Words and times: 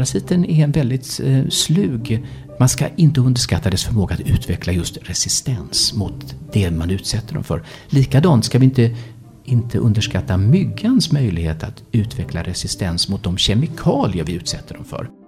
Parasiten 0.00 0.44
är 0.44 0.64
en 0.64 0.72
väldigt 0.72 1.20
eh, 1.24 1.48
slug 1.48 2.26
man 2.58 2.68
ska 2.68 2.88
inte 2.96 3.20
underskatta 3.20 3.70
dess 3.70 3.84
förmåga 3.84 4.14
att 4.14 4.20
utveckla 4.20 4.72
just 4.72 4.98
resistens 5.02 5.94
mot 5.94 6.34
det 6.52 6.70
man 6.70 6.90
utsätter 6.90 7.34
dem 7.34 7.44
för. 7.44 7.62
Likadant 7.88 8.44
ska 8.44 8.58
vi 8.58 8.64
inte, 8.64 8.96
inte 9.44 9.78
underskatta 9.78 10.36
myggans 10.36 11.12
möjlighet 11.12 11.62
att 11.62 11.82
utveckla 11.92 12.42
resistens 12.42 13.08
mot 13.08 13.22
de 13.22 13.38
kemikalier 13.38 14.24
vi 14.24 14.32
utsätter 14.32 14.74
dem 14.74 14.84
för. 14.84 15.19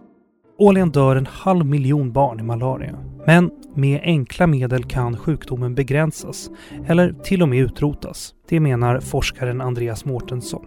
Årligen 0.63 0.91
dör 0.91 1.17
en 1.17 1.27
halv 1.27 1.67
miljon 1.67 2.13
barn 2.13 2.41
i 2.41 2.43
malaria. 2.43 2.99
Men 3.27 3.51
med 3.75 4.01
enkla 4.03 4.47
medel 4.47 4.85
kan 4.85 5.17
sjukdomen 5.17 5.75
begränsas 5.75 6.51
eller 6.87 7.13
till 7.13 7.43
och 7.43 7.49
med 7.49 7.59
utrotas. 7.59 8.35
Det 8.49 8.61
menar 8.61 9.01
forskaren 9.01 9.61
Andreas 9.61 10.05
Mårtensson. 10.05 10.67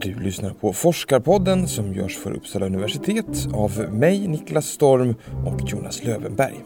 Du 0.00 0.14
lyssnar 0.14 0.50
på 0.50 0.72
Forskarpodden 0.72 1.68
som 1.68 1.94
görs 1.94 2.16
för 2.16 2.36
Uppsala 2.36 2.66
universitet 2.66 3.48
av 3.54 3.86
mig, 3.92 4.28
Niklas 4.28 4.66
Storm 4.66 5.14
och 5.46 5.60
Jonas 5.68 6.04
Lövenberg. 6.04 6.64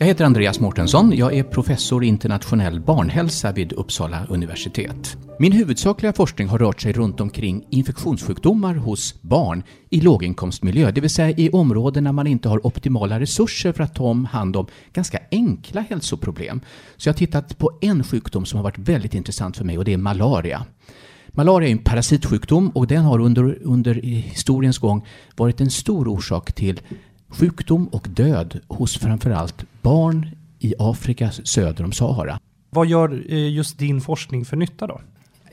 Jag 0.00 0.06
heter 0.06 0.24
Andreas 0.24 0.60
Mårtensson. 0.60 1.16
Jag 1.16 1.34
är 1.34 1.42
professor 1.42 2.04
i 2.04 2.06
internationell 2.06 2.80
barnhälsa 2.80 3.52
vid 3.52 3.72
Uppsala 3.72 4.26
universitet. 4.28 5.16
Min 5.38 5.52
huvudsakliga 5.52 6.12
forskning 6.12 6.48
har 6.48 6.58
rört 6.58 6.80
sig 6.80 6.92
runt 6.92 7.20
omkring 7.20 7.66
infektionssjukdomar 7.70 8.74
hos 8.74 9.22
barn 9.22 9.62
i 9.90 10.00
låginkomstmiljö, 10.00 10.90
det 10.90 11.00
vill 11.00 11.10
säga 11.10 11.30
i 11.30 11.50
områden 11.50 12.04
där 12.04 12.12
man 12.12 12.26
inte 12.26 12.48
har 12.48 12.66
optimala 12.66 13.20
resurser 13.20 13.72
för 13.72 13.84
att 13.84 13.94
ta 13.94 14.04
om 14.04 14.24
hand 14.24 14.56
om 14.56 14.66
ganska 14.92 15.18
enkla 15.30 15.80
hälsoproblem. 15.80 16.60
Så 16.96 17.08
jag 17.08 17.12
har 17.12 17.18
tittat 17.18 17.58
på 17.58 17.78
en 17.80 18.04
sjukdom 18.04 18.44
som 18.44 18.56
har 18.56 18.64
varit 18.64 18.78
väldigt 18.78 19.14
intressant 19.14 19.56
för 19.56 19.64
mig 19.64 19.78
och 19.78 19.84
det 19.84 19.92
är 19.92 19.98
malaria. 19.98 20.66
Malaria 21.28 21.68
är 21.68 21.72
en 21.72 21.78
parasitsjukdom 21.78 22.70
och 22.70 22.86
den 22.86 23.04
har 23.04 23.18
under, 23.18 23.58
under 23.62 23.94
historiens 23.94 24.78
gång 24.78 25.06
varit 25.36 25.60
en 25.60 25.70
stor 25.70 26.08
orsak 26.08 26.52
till 26.52 26.80
sjukdom 27.30 27.86
och 27.86 28.08
död 28.08 28.60
hos 28.68 28.98
framförallt 28.98 29.64
barn 29.82 30.30
i 30.58 30.74
Afrika 30.78 31.30
söder 31.30 31.84
om 31.84 31.92
Sahara. 31.92 32.40
Vad 32.70 32.86
gör 32.86 33.24
eh, 33.28 33.48
just 33.48 33.78
din 33.78 34.00
forskning 34.00 34.44
för 34.44 34.56
nytta 34.56 34.86
då? 34.86 35.00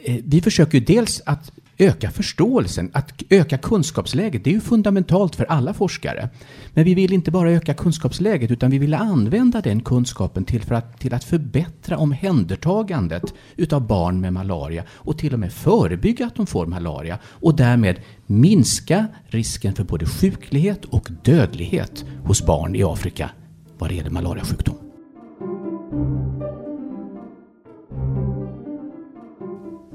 Eh, 0.03 0.19
vi 0.23 0.41
försöker 0.41 0.79
dels 0.79 1.21
att 1.25 1.51
öka 1.77 2.11
förståelsen, 2.11 2.89
att 2.93 3.23
öka 3.29 3.57
kunskapsläget. 3.57 4.43
Det 4.43 4.49
är 4.49 4.53
ju 4.53 4.61
fundamentalt 4.61 5.35
för 5.35 5.45
alla 5.45 5.73
forskare. 5.73 6.29
Men 6.73 6.83
vi 6.83 6.93
vill 6.93 7.13
inte 7.13 7.31
bara 7.31 7.51
öka 7.51 7.73
kunskapsläget 7.73 8.51
utan 8.51 8.71
vi 8.71 8.77
vill 8.77 8.93
använda 8.93 9.61
den 9.61 9.81
kunskapen 9.81 10.45
till, 10.45 10.63
för 10.63 10.75
att, 10.75 10.99
till 10.99 11.13
att 11.13 11.23
förbättra 11.23 11.97
omhändertagandet 11.97 13.33
utav 13.55 13.87
barn 13.87 14.21
med 14.21 14.33
malaria 14.33 14.83
och 14.91 15.17
till 15.17 15.33
och 15.33 15.39
med 15.39 15.53
förebygga 15.53 16.25
att 16.25 16.35
de 16.35 16.47
får 16.47 16.65
malaria 16.65 17.19
och 17.25 17.55
därmed 17.55 17.99
minska 18.25 19.07
risken 19.27 19.73
för 19.73 19.83
både 19.83 20.05
sjuklighet 20.05 20.85
och 20.85 21.09
dödlighet 21.23 22.05
hos 22.23 22.45
barn 22.45 22.75
i 22.75 22.83
Afrika 22.83 23.29
vad 23.77 23.89
det 23.89 23.95
gäller 23.95 24.09
malariasjukdom. 24.09 24.75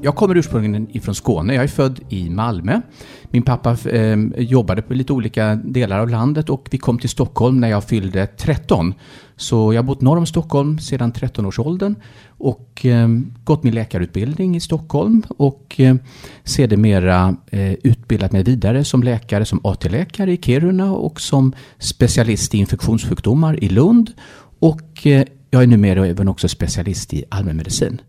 Jag 0.05 0.17
kommer 0.17 0.37
ursprungligen 0.37 0.97
ifrån 0.97 1.15
Skåne. 1.15 1.55
Jag 1.55 1.65
är 1.65 1.69
född 1.69 2.01
i 2.09 2.31
Malmö. 2.31 2.81
Min 3.25 3.43
pappa 3.43 3.77
eh, 3.91 4.17
jobbade 4.37 4.83
på 4.83 4.95
lite 4.95 5.13
olika 5.13 5.55
delar 5.55 5.99
av 5.99 6.09
landet 6.09 6.51
och 6.51 6.69
vi 6.71 6.79
kom 6.79 6.99
till 6.99 7.09
Stockholm 7.09 7.61
när 7.61 7.69
jag 7.69 7.85
fyllde 7.85 8.27
13. 8.27 8.95
Så 9.37 9.73
jag 9.73 9.79
har 9.79 9.87
bott 9.87 10.01
norr 10.01 10.17
om 10.17 10.27
Stockholm 10.27 10.79
sedan 10.79 11.13
13-årsåldern 11.13 11.95
och 12.27 12.87
eh, 12.87 13.09
gått 13.45 13.63
min 13.63 13.75
läkarutbildning 13.75 14.57
i 14.57 14.61
Stockholm 14.61 15.23
och 15.29 15.81
eh, 15.81 15.97
sedermera 16.45 17.37
eh, 17.51 17.73
utbildat 17.73 18.33
mig 18.33 18.43
vidare 18.43 18.85
som 18.85 19.03
läkare, 19.03 19.45
som 19.45 19.61
AT-läkare 19.65 20.33
i 20.33 20.37
Kiruna 20.37 20.93
och 20.93 21.21
som 21.21 21.53
specialist 21.79 22.55
i 22.55 22.59
infektionssjukdomar 22.59 23.65
i 23.65 23.69
Lund. 23.69 24.13
Och 24.59 25.07
eh, 25.07 25.25
jag 25.51 25.63
är 25.63 25.67
numera 25.67 26.07
även 26.07 26.29
också 26.29 26.49
specialist 26.49 27.15
i 27.15 27.25
allmänmedicin. 27.29 28.01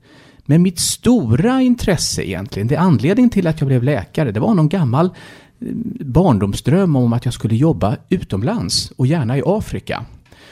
Men 0.45 0.61
mitt 0.61 0.79
stora 0.79 1.61
intresse 1.61 2.29
egentligen, 2.29 2.67
det 2.67 2.75
anledningen 2.75 3.29
till 3.29 3.47
att 3.47 3.61
jag 3.61 3.67
blev 3.67 3.83
läkare, 3.83 4.31
det 4.31 4.39
var 4.39 4.53
någon 4.53 4.69
gammal 4.69 5.05
eh, 5.05 5.67
barndomsdröm 6.05 6.95
om 6.95 7.13
att 7.13 7.25
jag 7.25 7.33
skulle 7.33 7.55
jobba 7.55 7.97
utomlands 8.09 8.91
och 8.91 9.07
gärna 9.07 9.37
i 9.37 9.41
Afrika. 9.45 10.05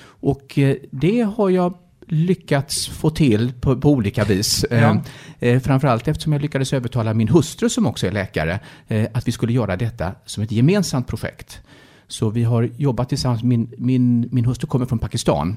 Och 0.03 0.59
eh, 0.59 0.75
det 0.91 1.21
har 1.21 1.49
jag 1.49 1.73
lyckats 2.11 2.87
få 2.87 3.09
till 3.09 3.53
på, 3.61 3.75
på 3.81 3.89
olika 3.89 4.23
vis. 4.23 4.65
Ja. 4.69 4.77
Eh, 4.77 4.99
eh, 5.39 5.59
framförallt 5.59 6.07
eftersom 6.07 6.33
jag 6.33 6.41
lyckades 6.41 6.73
övertala 6.73 7.13
min 7.13 7.27
hustru 7.27 7.69
som 7.69 7.85
också 7.85 8.07
är 8.07 8.11
läkare 8.11 8.59
eh, 8.87 9.07
att 9.13 9.27
vi 9.27 9.31
skulle 9.31 9.53
göra 9.53 9.77
detta 9.77 10.11
som 10.25 10.43
ett 10.43 10.51
gemensamt 10.51 11.07
projekt. 11.07 11.61
Så 12.07 12.29
vi 12.29 12.43
har 12.43 12.69
jobbat 12.77 13.09
tillsammans, 13.09 13.43
min, 13.43 13.73
min, 13.77 14.29
min 14.31 14.45
hustru 14.45 14.67
kommer 14.67 14.85
från 14.85 14.99
Pakistan 14.99 15.55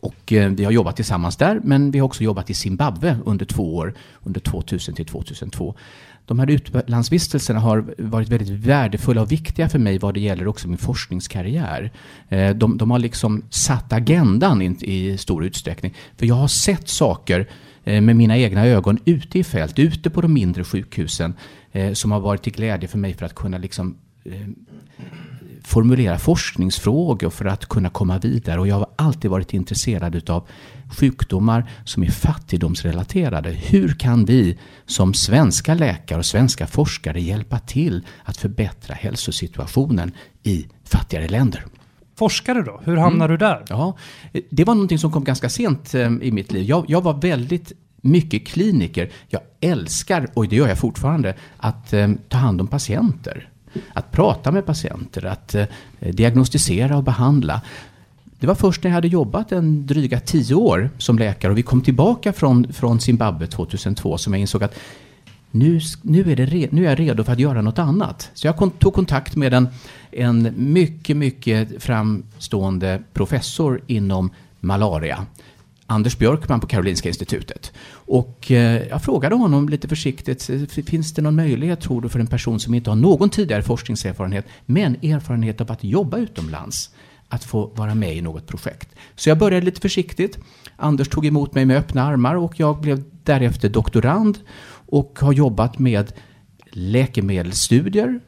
och 0.00 0.32
eh, 0.32 0.50
vi 0.50 0.64
har 0.64 0.72
jobbat 0.72 0.96
tillsammans 0.96 1.36
där, 1.36 1.60
men 1.64 1.90
vi 1.90 1.98
har 1.98 2.06
också 2.06 2.24
jobbat 2.24 2.50
i 2.50 2.54
Zimbabwe 2.54 3.18
under 3.24 3.46
två 3.46 3.76
år, 3.76 3.94
under 4.22 4.40
2000 4.40 4.94
till 4.94 5.06
2002. 5.06 5.74
De 6.26 6.38
här 6.38 6.50
utlandsvistelserna 6.50 7.60
har 7.60 7.94
varit 7.98 8.28
väldigt 8.28 8.48
värdefulla 8.48 9.22
och 9.22 9.32
viktiga 9.32 9.68
för 9.68 9.78
mig 9.78 9.98
vad 9.98 10.14
det 10.14 10.20
gäller 10.20 10.46
också 10.48 10.68
min 10.68 10.78
forskningskarriär. 10.78 11.92
Eh, 12.28 12.50
de, 12.50 12.78
de 12.78 12.90
har 12.90 12.98
liksom 12.98 13.42
satt 13.50 13.92
agendan 13.92 14.62
i, 14.62 14.76
i 14.80 15.18
stor 15.18 15.44
utsträckning. 15.44 15.94
För 16.16 16.26
jag 16.26 16.34
har 16.34 16.48
sett 16.48 16.88
saker 16.88 17.48
eh, 17.84 18.00
med 18.00 18.16
mina 18.16 18.38
egna 18.38 18.66
ögon 18.66 18.98
ute 19.04 19.38
i 19.38 19.44
fält, 19.44 19.78
ute 19.78 20.10
på 20.10 20.20
de 20.20 20.32
mindre 20.32 20.64
sjukhusen, 20.64 21.34
som 21.92 22.12
har 22.12 22.20
varit 22.20 22.42
till 22.42 22.52
glädje 22.52 22.88
för 22.88 22.98
mig 22.98 23.14
för 23.14 23.26
att 23.26 23.34
kunna 23.34 23.58
liksom 23.58 23.96
formulera 25.64 26.18
forskningsfrågor 26.18 27.30
för 27.30 27.44
att 27.44 27.66
kunna 27.66 27.90
komma 27.90 28.18
vidare. 28.18 28.60
Och 28.60 28.68
jag 28.68 28.74
har 28.74 28.86
alltid 28.96 29.30
varit 29.30 29.54
intresserad 29.54 30.30
av 30.30 30.48
sjukdomar 30.98 31.70
som 31.84 32.02
är 32.02 32.10
fattigdomsrelaterade. 32.10 33.50
Hur 33.50 33.88
kan 33.88 34.24
vi 34.24 34.58
som 34.86 35.14
svenska 35.14 35.74
läkare 35.74 36.18
och 36.18 36.26
svenska 36.26 36.66
forskare 36.66 37.20
hjälpa 37.20 37.58
till 37.58 38.06
att 38.24 38.36
förbättra 38.36 38.94
hälsosituationen 38.94 40.12
i 40.42 40.66
fattigare 40.84 41.28
länder? 41.28 41.64
Forskare 42.16 42.62
då? 42.62 42.80
Hur 42.84 42.96
hamnade 42.96 43.34
mm. 43.34 43.38
du 43.38 43.46
där? 43.46 43.64
Ja, 43.68 43.96
det 44.50 44.64
var 44.64 44.74
någonting 44.74 44.98
som 44.98 45.12
kom 45.12 45.24
ganska 45.24 45.48
sent 45.48 45.94
eh, 45.94 46.12
i 46.22 46.32
mitt 46.32 46.52
liv. 46.52 46.62
Jag, 46.62 46.84
jag 46.88 47.02
var 47.02 47.14
väldigt 47.14 47.72
mycket 48.00 48.46
kliniker. 48.46 49.10
Jag 49.28 49.40
älskar, 49.60 50.28
och 50.34 50.48
det 50.48 50.56
gör 50.56 50.68
jag 50.68 50.78
fortfarande, 50.78 51.34
att 51.56 51.92
eh, 51.92 52.08
ta 52.28 52.38
hand 52.38 52.60
om 52.60 52.66
patienter 52.66 53.50
att 53.92 54.12
prata 54.12 54.50
med 54.50 54.66
patienter, 54.66 55.24
att 55.24 55.54
eh, 55.54 55.66
diagnostisera 56.00 56.96
och 56.96 57.04
behandla. 57.04 57.60
Det 58.40 58.46
var 58.46 58.54
först 58.54 58.82
när 58.82 58.90
jag 58.90 58.94
hade 58.94 59.08
jobbat 59.08 59.52
en 59.52 59.86
dryga 59.86 60.20
tio 60.20 60.54
år 60.54 60.90
som 60.98 61.18
läkare 61.18 61.52
och 61.52 61.58
vi 61.58 61.62
kom 61.62 61.80
tillbaka 61.80 62.32
från, 62.32 62.72
från 62.72 63.00
Zimbabwe 63.00 63.46
2002 63.46 64.18
som 64.18 64.32
jag 64.32 64.40
insåg 64.40 64.62
att 64.64 64.74
nu, 65.50 65.80
nu, 66.02 66.32
är 66.32 66.36
det, 66.36 66.72
nu 66.72 66.84
är 66.86 66.88
jag 66.88 67.00
redo 67.00 67.24
för 67.24 67.32
att 67.32 67.38
göra 67.38 67.62
något 67.62 67.78
annat. 67.78 68.30
Så 68.34 68.46
jag 68.46 68.78
tog 68.78 68.94
kontakt 68.94 69.36
med 69.36 69.54
en, 69.54 69.68
en 70.10 70.54
mycket, 70.56 71.16
mycket 71.16 71.82
framstående 71.82 73.02
professor 73.12 73.80
inom 73.86 74.30
malaria. 74.60 75.26
Anders 75.86 76.18
Björkman 76.18 76.60
på 76.60 76.66
Karolinska 76.66 77.08
institutet. 77.08 77.72
Och 77.90 78.50
eh, 78.50 78.82
jag 78.88 79.02
frågade 79.02 79.34
honom 79.34 79.68
lite 79.68 79.88
försiktigt, 79.88 80.50
finns 80.86 81.14
det 81.14 81.22
någon 81.22 81.36
möjlighet 81.36 81.80
tror 81.80 82.00
du 82.00 82.08
för 82.08 82.20
en 82.20 82.26
person 82.26 82.60
som 82.60 82.74
inte 82.74 82.90
har 82.90 82.96
någon 82.96 83.30
tidigare 83.30 83.62
forskningserfarenhet, 83.62 84.46
men 84.66 84.94
erfarenhet 84.94 85.60
av 85.60 85.72
att 85.72 85.84
jobba 85.84 86.18
utomlands, 86.18 86.90
att 87.28 87.44
få 87.44 87.66
vara 87.66 87.94
med 87.94 88.16
i 88.16 88.20
något 88.20 88.46
projekt? 88.46 88.88
Så 89.14 89.28
jag 89.28 89.38
började 89.38 89.66
lite 89.66 89.80
försiktigt. 89.80 90.38
Anders 90.76 91.08
tog 91.08 91.26
emot 91.26 91.54
mig 91.54 91.64
med 91.64 91.76
öppna 91.76 92.02
armar 92.02 92.34
och 92.34 92.60
jag 92.60 92.80
blev 92.80 93.04
därefter 93.22 93.68
doktorand 93.68 94.38
och 94.86 95.18
har 95.20 95.32
jobbat 95.32 95.78
med 95.78 96.12
läkemedelsstudier 96.70 98.20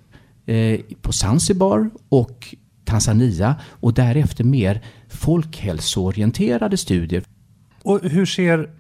eh, 0.47 0.81
på 1.03 1.13
Zanzibar 1.13 1.91
och 2.09 2.55
Tanzania 2.85 3.57
och 3.71 3.95
därefter 3.95 4.45
mer 4.45 4.85
folkhälsoorienterade 5.09 6.77
studier. 6.77 7.23
Och 7.87 8.01
hur 8.03 8.27
ser 8.27 8.71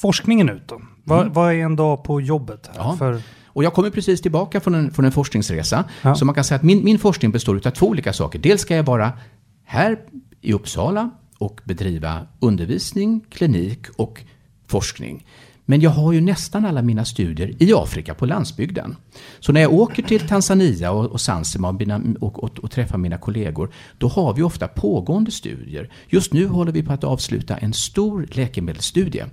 forskningen 0.00 0.48
ut 0.48 0.68
då? 0.68 0.80
Vad, 1.04 1.20
mm. 1.20 1.32
vad 1.32 1.52
är 1.52 1.56
en 1.56 1.76
dag 1.76 2.04
på 2.04 2.20
jobbet? 2.20 2.70
Ja. 2.76 2.96
För... 2.98 3.22
Och 3.46 3.64
jag 3.64 3.74
kommer 3.74 3.90
precis 3.90 4.20
tillbaka 4.20 4.60
från 4.60 4.74
en, 4.74 4.90
från 4.90 5.04
en 5.04 5.12
forskningsresa. 5.12 5.84
Ja. 6.02 6.14
Så 6.14 6.24
man 6.24 6.34
kan 6.34 6.44
säga 6.44 6.56
att 6.56 6.62
min, 6.62 6.84
min 6.84 6.98
forskning 6.98 7.30
består 7.30 7.66
av 7.66 7.70
två 7.70 7.86
olika 7.86 8.12
saker. 8.12 8.38
Dels 8.38 8.60
ska 8.60 8.76
jag 8.76 8.84
vara 8.84 9.12
här 9.64 9.98
i 10.40 10.52
Uppsala 10.52 11.10
och 11.38 11.60
bedriva 11.64 12.26
undervisning, 12.40 13.20
klinik 13.30 13.86
och 13.96 14.20
forskning. 14.66 15.26
Men 15.72 15.80
jag 15.80 15.90
har 15.90 16.12
ju 16.12 16.20
nästan 16.20 16.64
alla 16.64 16.82
mina 16.82 17.04
studier 17.04 17.62
i 17.62 17.72
Afrika 17.74 18.14
på 18.14 18.26
landsbygden. 18.26 18.96
Så 19.40 19.52
när 19.52 19.60
jag 19.60 19.72
åker 19.72 20.02
till 20.02 20.28
Tanzania 20.28 20.92
och, 20.92 21.06
och 21.06 21.20
Zanzibar 21.20 21.76
och, 22.20 22.44
och, 22.44 22.58
och, 22.58 22.70
träffar 22.70 22.98
mina 22.98 23.18
kollegor, 23.18 23.72
då 23.98 24.08
har 24.08 24.34
vi 24.34 24.42
ofta 24.42 24.68
pågående 24.68 25.30
studier. 25.30 25.92
Just 26.08 26.32
nu 26.32 26.46
håller 26.46 26.72
vi 26.72 26.82
på 26.82 26.92
att 26.92 27.04
avsluta 27.04 27.56
en 27.56 27.72
stor 27.72 28.28
läkemedelsstudie 28.32 29.24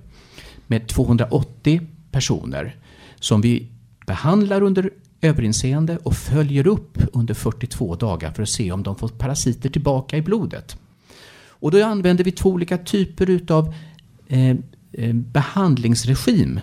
med 0.66 0.88
280 0.88 1.80
personer 2.10 2.76
som 3.18 3.40
vi 3.40 3.68
behandlar 4.06 4.62
under 4.62 4.90
överinseende 5.20 5.98
och 6.02 6.14
följer 6.14 6.66
upp 6.66 6.98
under 7.12 7.34
42 7.34 7.94
dagar 7.94 8.30
för 8.30 8.42
att 8.42 8.48
se 8.48 8.72
om 8.72 8.82
de 8.82 8.96
får 8.96 9.08
parasiter 9.08 9.68
tillbaka 9.68 10.16
i 10.16 10.22
blodet. 10.22 10.76
Och 11.48 11.70
då 11.70 11.84
använder 11.84 12.24
vi 12.24 12.32
två 12.32 12.50
olika 12.50 12.78
typer 12.78 13.30
utav 13.30 13.74
eh, 14.28 14.50
eh, 14.50 14.56
Eh, 14.92 15.14
behandlingsregim. 15.14 16.60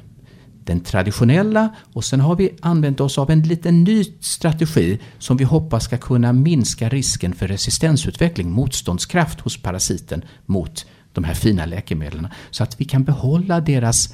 Den 0.64 0.80
traditionella 0.80 1.76
och 1.94 2.06
sen 2.06 2.20
har 2.20 2.36
vi 2.36 2.50
använt 2.62 3.00
oss 3.00 3.18
av 3.18 3.32
en 3.32 3.42
liten 3.42 3.84
ny 3.84 4.04
strategi 4.20 5.00
som 5.20 5.38
vi 5.38 5.44
hoppas 5.44 5.84
ska 5.84 5.98
kunna 5.98 6.34
minska 6.34 6.90
risken 6.90 7.34
för 7.34 7.48
resistensutveckling, 7.48 8.52
motståndskraft 8.52 9.40
hos 9.40 9.62
parasiten 9.62 10.22
mot 10.46 10.86
de 11.14 11.24
här 11.24 11.34
fina 11.34 11.66
läkemedlen. 11.66 12.28
Så 12.52 12.64
att 12.64 12.82
vi 12.82 12.86
kan 12.86 13.04
behålla 13.04 13.60
deras 13.60 14.14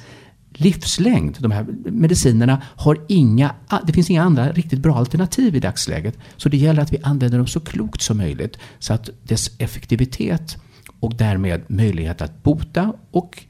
livslängd. 0.52 1.36
De 1.40 1.50
här 1.50 1.66
medicinerna 1.84 2.62
har 2.76 3.04
inga, 3.08 3.54
det 3.86 3.92
finns 3.92 4.10
inga 4.10 4.22
andra 4.22 4.52
riktigt 4.52 4.80
bra 4.80 4.96
alternativ 4.96 5.56
i 5.56 5.60
dagsläget. 5.60 6.18
Så 6.36 6.48
det 6.48 6.56
gäller 6.56 6.82
att 6.82 6.92
vi 6.92 6.98
använder 7.02 7.38
dem 7.38 7.46
så 7.46 7.60
klokt 7.60 8.02
som 8.02 8.16
möjligt 8.16 8.58
så 8.78 8.94
att 8.94 9.10
dess 9.22 9.50
effektivitet 9.58 10.56
och 11.00 11.14
därmed 11.14 11.62
möjlighet 11.68 12.22
att 12.22 12.42
bota 12.42 12.92
och 13.10 13.44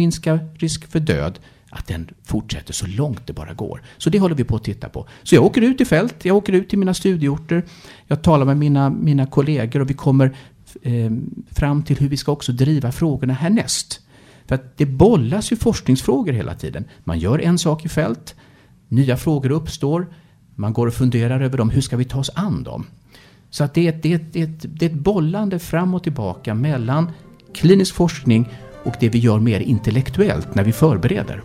minska 0.00 0.38
risk 0.58 0.90
för 0.90 1.00
död 1.00 1.38
att 1.70 1.86
den 1.86 2.10
fortsätter 2.22 2.72
så 2.72 2.86
långt 2.86 3.26
det 3.26 3.32
bara 3.32 3.54
går. 3.54 3.82
Så 3.98 4.10
det 4.10 4.18
håller 4.18 4.34
vi 4.34 4.44
på 4.44 4.56
att 4.56 4.64
titta 4.64 4.88
på. 4.88 5.06
Så 5.22 5.34
jag 5.34 5.44
åker 5.44 5.62
ut 5.62 5.80
i 5.80 5.84
fält, 5.84 6.24
jag 6.24 6.36
åker 6.36 6.52
ut 6.52 6.68
till 6.68 6.78
mina 6.78 6.94
studieorter, 6.94 7.64
jag 8.06 8.22
talar 8.22 8.46
med 8.46 8.56
mina, 8.56 8.90
mina 8.90 9.26
kollegor 9.26 9.80
och 9.80 9.90
vi 9.90 9.94
kommer 9.94 10.36
eh, 10.82 11.10
fram 11.50 11.82
till 11.82 11.98
hur 11.98 12.08
vi 12.08 12.16
ska 12.16 12.32
också 12.32 12.52
driva 12.52 12.92
frågorna 12.92 13.32
härnäst. 13.32 14.00
För 14.46 14.54
att 14.54 14.76
det 14.76 14.86
bollas 14.86 15.52
ju 15.52 15.56
forskningsfrågor 15.56 16.32
hela 16.32 16.54
tiden. 16.54 16.84
Man 17.04 17.18
gör 17.18 17.38
en 17.38 17.58
sak 17.58 17.84
i 17.84 17.88
fält, 17.88 18.34
nya 18.88 19.16
frågor 19.16 19.50
uppstår, 19.50 20.06
man 20.54 20.72
går 20.72 20.86
och 20.86 20.94
funderar 20.94 21.40
över 21.40 21.58
dem, 21.58 21.70
hur 21.70 21.80
ska 21.80 21.96
vi 21.96 22.04
ta 22.04 22.18
oss 22.18 22.30
an 22.34 22.62
dem? 22.62 22.86
Så 23.50 23.64
att 23.64 23.74
det, 23.74 23.86
är 23.86 23.92
ett, 23.92 24.02
det, 24.02 24.12
är 24.12 24.16
ett, 24.16 24.32
det, 24.32 24.40
är 24.40 24.44
ett, 24.44 24.66
det 24.78 24.86
är 24.86 24.90
ett 24.90 24.96
bollande 24.96 25.58
fram 25.58 25.94
och 25.94 26.02
tillbaka 26.02 26.54
mellan 26.54 27.10
klinisk 27.54 27.94
forskning 27.94 28.48
och 28.84 28.94
det 29.00 29.08
vi 29.08 29.18
gör 29.18 29.40
mer 29.40 29.60
intellektuellt 29.60 30.54
när 30.54 30.64
vi 30.64 30.72
förbereder. 30.72 31.42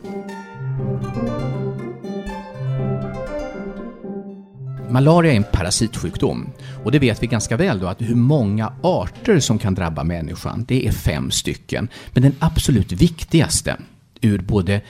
Malaria 4.89 5.31
är 5.31 5.37
en 5.37 5.45
parasitsjukdom 5.51 6.49
och 6.83 6.91
det 6.91 6.99
vet 6.99 7.23
vi 7.23 7.27
ganska 7.27 7.57
väl 7.57 7.79
då 7.79 7.87
att 7.87 8.01
hur 8.01 8.15
många 8.15 8.73
arter 8.81 9.39
som 9.39 9.59
kan 9.59 9.75
drabba 9.75 10.03
människan, 10.03 10.65
det 10.67 10.87
är 10.87 10.91
fem 10.91 11.31
stycken. 11.31 11.87
Men 12.13 12.23
den 12.23 12.35
absolut 12.39 12.91
viktigaste 12.91 13.77
ur 14.21 14.39
både 14.41 14.81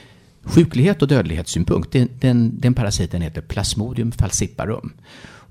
sjuklighet 0.42 1.02
och 1.02 1.08
dödlighetssynpunkt, 1.08 1.92
den, 1.92 2.08
den, 2.20 2.60
den 2.60 2.74
parasiten 2.74 3.22
heter 3.22 3.40
Plasmodium 3.40 4.12
falciparum. 4.12 4.92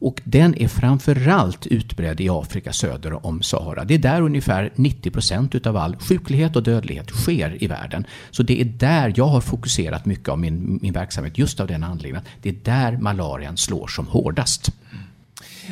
Och 0.06 0.22
den 0.24 0.56
är 0.62 0.68
framförallt 0.68 1.68
utbredd 1.68 2.22
i 2.22 2.30
Afrika 2.30 2.74
söder 2.74 3.25
om 3.25 3.44
Sahara. 3.44 3.84
Det 3.84 3.94
är 3.94 4.00
där 4.00 4.22
ungefär 4.22 4.72
90 4.75 5.12
procent 5.12 5.68
av 5.68 5.78
all 5.78 5.96
sjuklighet 5.96 6.56
och 6.56 6.63
dödlighet 6.63 7.10
sker 7.10 7.63
i 7.63 7.68
världen. 7.68 8.06
Så 8.31 8.44
det 8.44 8.62
är 8.62 8.66
där 8.66 9.13
jag 9.16 9.25
har 9.25 9.42
fokuserat 9.42 10.06
mycket 10.06 10.30
av 10.30 10.40
min, 10.40 10.80
min 10.81 10.94
verksamhet, 10.94 11.38
just 11.38 11.60
av 11.60 11.68
den 11.68 11.84
anledningen. 11.84 12.25
Det 12.42 12.50
är 12.50 12.56
där 12.63 12.98
malarian 12.98 13.57
slår 13.57 13.88
som 13.88 14.07
hårdast. 14.07 14.72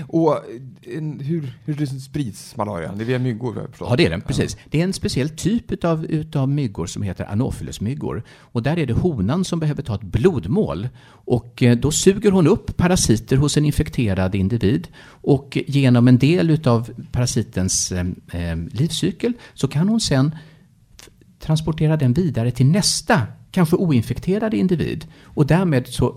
Och 0.07 0.35
eh, 0.35 1.01
hur, 1.19 1.53
hur 1.65 1.85
sprids 1.85 2.55
malarian? 2.55 2.97
Det 2.97 3.03
är 3.03 3.05
via 3.05 3.19
myggor? 3.19 3.67
förstås? 3.69 3.87
Ja, 3.89 3.95
det 3.95 4.05
är 4.05 4.09
den. 4.09 4.21
Precis. 4.21 4.57
Det 4.69 4.79
är 4.79 4.83
en 4.83 4.93
speciell 4.93 5.29
typ 5.29 5.71
utav, 5.71 6.05
utav 6.05 6.49
myggor 6.49 6.85
som 6.85 7.03
heter 7.03 7.25
anophelesmyggor. 7.25 8.23
Och 8.29 8.63
där 8.63 8.79
är 8.79 8.85
det 8.85 8.93
honan 8.93 9.45
som 9.45 9.59
behöver 9.59 9.83
ta 9.83 9.95
ett 9.95 10.01
blodmål. 10.01 10.89
Och 11.05 11.63
eh, 11.63 11.77
då 11.77 11.91
suger 11.91 12.31
hon 12.31 12.47
upp 12.47 12.77
parasiter 12.77 13.37
hos 13.37 13.57
en 13.57 13.65
infekterad 13.65 14.35
individ. 14.35 14.87
Och 15.05 15.57
genom 15.67 16.07
en 16.07 16.17
del 16.17 16.49
utav 16.49 16.89
parasitens 17.11 17.91
eh, 17.91 18.05
eh 18.33 18.57
livscykel 18.71 19.33
så 19.53 19.67
kan 19.67 19.89
hon 19.89 19.99
sen 19.99 20.35
transportera 21.39 21.97
den 21.97 22.13
vidare 22.13 22.51
till 22.51 22.65
nästa, 22.65 23.21
kanske 23.51 23.75
oinfekterade 23.75 24.57
individ. 24.57 25.05
Och 25.23 25.47
därmed 25.47 25.87
så 25.87 26.15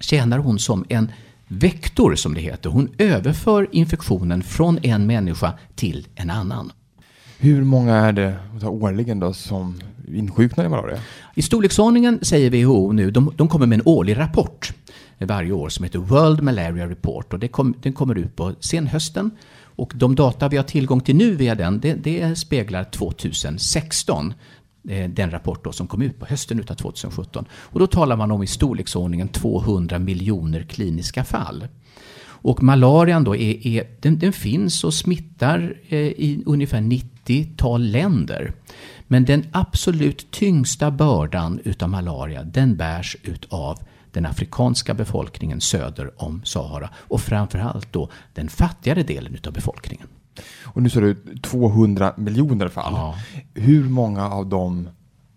tjänar 0.00 0.38
hon 0.38 0.58
som 0.58 0.84
en 0.88 1.12
vektor 1.52 2.14
som 2.14 2.34
det 2.34 2.40
heter. 2.40 2.70
Hon 2.70 2.88
överför 2.98 3.68
infektionen 3.72 4.42
från 4.42 4.78
en 4.82 5.06
människa 5.06 5.52
till 5.74 6.06
en 6.14 6.30
annan. 6.30 6.72
Hur 7.38 7.64
många 7.64 7.94
är 7.94 8.12
det 8.12 8.36
årligen 8.62 9.20
då 9.20 9.32
som 9.32 9.80
insjuknar 10.08 10.64
i 10.64 10.68
malaria? 10.68 11.00
I 11.34 11.42
storleksordningen 11.42 12.18
säger 12.22 12.50
WHO 12.50 12.92
nu, 12.92 13.10
de, 13.10 13.32
de 13.36 13.48
kommer 13.48 13.66
med 13.66 13.76
en 13.76 13.86
årlig 13.86 14.18
rapport 14.18 14.72
varje 15.26 15.52
år 15.52 15.68
som 15.68 15.84
heter 15.84 15.98
World 15.98 16.42
Malaria 16.42 16.88
Report 16.88 17.32
och 17.32 17.38
det 17.38 17.48
kom, 17.48 17.74
den 17.82 17.92
kommer 17.92 18.18
ut 18.18 18.36
på 18.36 18.52
senhösten. 18.60 19.30
Och 19.62 19.92
de 19.96 20.14
data 20.14 20.48
vi 20.48 20.56
har 20.56 20.64
tillgång 20.64 21.00
till 21.00 21.16
nu 21.16 21.34
via 21.34 21.54
den, 21.54 21.80
det, 21.80 21.94
det 21.94 22.38
speglar 22.38 22.84
2016. 22.84 24.34
Eh, 24.88 25.10
den 25.10 25.30
rapport 25.30 25.64
då 25.64 25.72
som 25.72 25.86
kom 25.86 26.02
ut 26.02 26.18
på 26.18 26.26
hösten 26.26 26.60
utav 26.60 26.74
2017. 26.74 27.44
Och 27.52 27.80
då 27.80 27.86
talar 27.86 28.16
man 28.16 28.30
om 28.30 28.42
i 28.42 28.46
storleksordningen 28.46 29.28
200 29.28 29.98
miljoner 29.98 30.62
kliniska 30.62 31.24
fall. 31.24 31.68
Och 32.42 32.62
malarian 32.62 33.24
då 33.24 33.36
är, 33.36 33.66
är 33.66 33.86
den, 34.00 34.18
den, 34.18 34.32
finns 34.32 34.84
och 34.84 34.94
smittar 34.94 35.74
eh, 35.88 35.98
i 35.98 36.42
ungefär 36.46 36.80
90-tal 36.80 37.82
länder. 37.82 38.52
Men 39.06 39.24
den 39.24 39.46
absolut 39.52 40.30
tyngsta 40.30 40.90
bördan 40.90 41.60
utav 41.64 41.88
malaria 41.88 42.42
den 42.42 42.76
bärs 42.76 43.16
utav 43.22 43.78
den 44.12 44.26
afrikanska 44.26 44.94
befolkningen 44.94 45.60
söder 45.60 46.22
om 46.22 46.42
Sahara 46.44 46.90
och 46.94 47.20
framförallt 47.20 47.92
då 47.92 48.10
den 48.34 48.48
fattigare 48.48 49.02
delen 49.02 49.34
utav 49.34 49.52
befolkningen. 49.52 50.06
Och 50.64 50.82
nu 50.82 50.90
sa 50.90 51.00
du 51.00 51.16
200 51.42 52.14
miljoner 52.16 52.68
fall. 52.68 52.92
Ja. 52.92 53.14
Hur 53.54 53.84
många 53.84 54.30
av 54.30 54.46
dem 54.46 54.88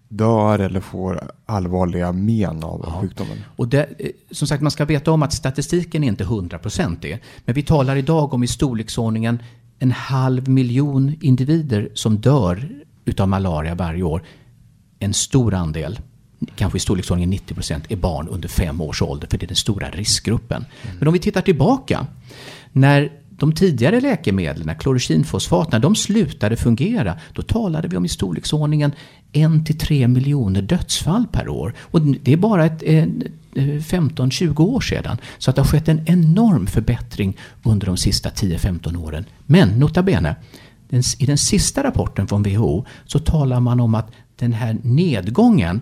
dör 0.07 0.59
eller 0.59 0.79
får 0.79 1.31
allvarliga 1.45 2.11
men 2.11 2.63
av 2.63 2.81
ja. 2.87 3.01
sjukdomen. 3.01 3.43
Och 3.55 3.67
det, 3.67 3.89
eh, 3.99 4.09
som 4.31 4.47
sagt, 4.47 4.61
man 4.61 4.71
ska 4.71 4.85
veta 4.85 5.11
om 5.11 5.23
att 5.23 5.33
statistiken 5.33 6.03
är 6.03 6.07
inte 6.07 6.23
100% 6.23 7.19
Men 7.45 7.55
vi 7.55 7.63
talar 7.63 7.95
idag 7.95 8.33
om 8.33 8.43
i 8.43 8.47
storleksordningen 8.47 9.39
en 9.79 9.91
halv 9.91 10.49
miljon 10.49 11.15
individer 11.21 11.89
som 11.93 12.17
dör 12.17 12.69
utav 13.05 13.27
malaria 13.27 13.75
varje 13.75 14.03
år. 14.03 14.23
En 14.99 15.13
stor 15.13 15.53
andel, 15.53 15.99
kanske 16.55 16.77
i 16.77 16.79
storleksordningen 16.79 17.39
90%, 17.39 17.81
är 17.89 17.95
barn 17.95 18.27
under 18.27 18.49
fem 18.49 18.81
års 18.81 19.01
ålder, 19.01 19.27
för 19.27 19.37
det 19.37 19.45
är 19.45 19.47
den 19.47 19.55
stora 19.55 19.89
riskgruppen. 19.89 20.65
Mm. 20.81 20.97
Men 20.97 21.07
om 21.07 21.13
vi 21.13 21.19
tittar 21.19 21.41
tillbaka, 21.41 22.07
när 22.71 23.11
de 23.37 23.51
tidigare 23.51 24.01
läkemedlen, 24.01 24.75
klorokinfosfat, 24.75 25.71
när 25.71 25.79
de 25.79 25.95
slutade 25.95 26.55
fungera, 26.55 27.17
då 27.33 27.41
talade 27.41 27.87
vi 27.87 27.97
om 27.97 28.05
i 28.05 28.09
storleksordningen 28.09 28.91
1-3 29.33 30.07
miljoner 30.07 30.61
dödsfall 30.61 31.27
per 31.31 31.49
år. 31.49 31.73
Och 31.79 32.01
det 32.01 32.33
är 32.33 32.37
bara 32.37 32.65
ett, 32.65 32.83
15-20 33.53 34.59
år 34.61 34.81
sedan. 34.81 35.17
Så 35.37 35.49
att 35.49 35.55
det 35.55 35.61
har 35.61 35.67
skett 35.67 35.87
en 35.87 36.01
enorm 36.05 36.67
förbättring 36.67 37.37
under 37.63 37.87
de 37.87 37.97
sista 37.97 38.29
10-15 38.29 38.97
åren. 38.97 39.25
Men 39.45 39.69
nota 39.69 40.03
bene, 40.03 40.35
i 41.17 41.25
den 41.25 41.37
sista 41.37 41.83
rapporten 41.83 42.27
från 42.27 42.43
WHO 42.43 42.85
så 43.05 43.19
talar 43.19 43.59
man 43.59 43.79
om 43.79 43.95
att 43.95 44.11
den 44.35 44.53
här 44.53 44.77
nedgången 44.83 45.81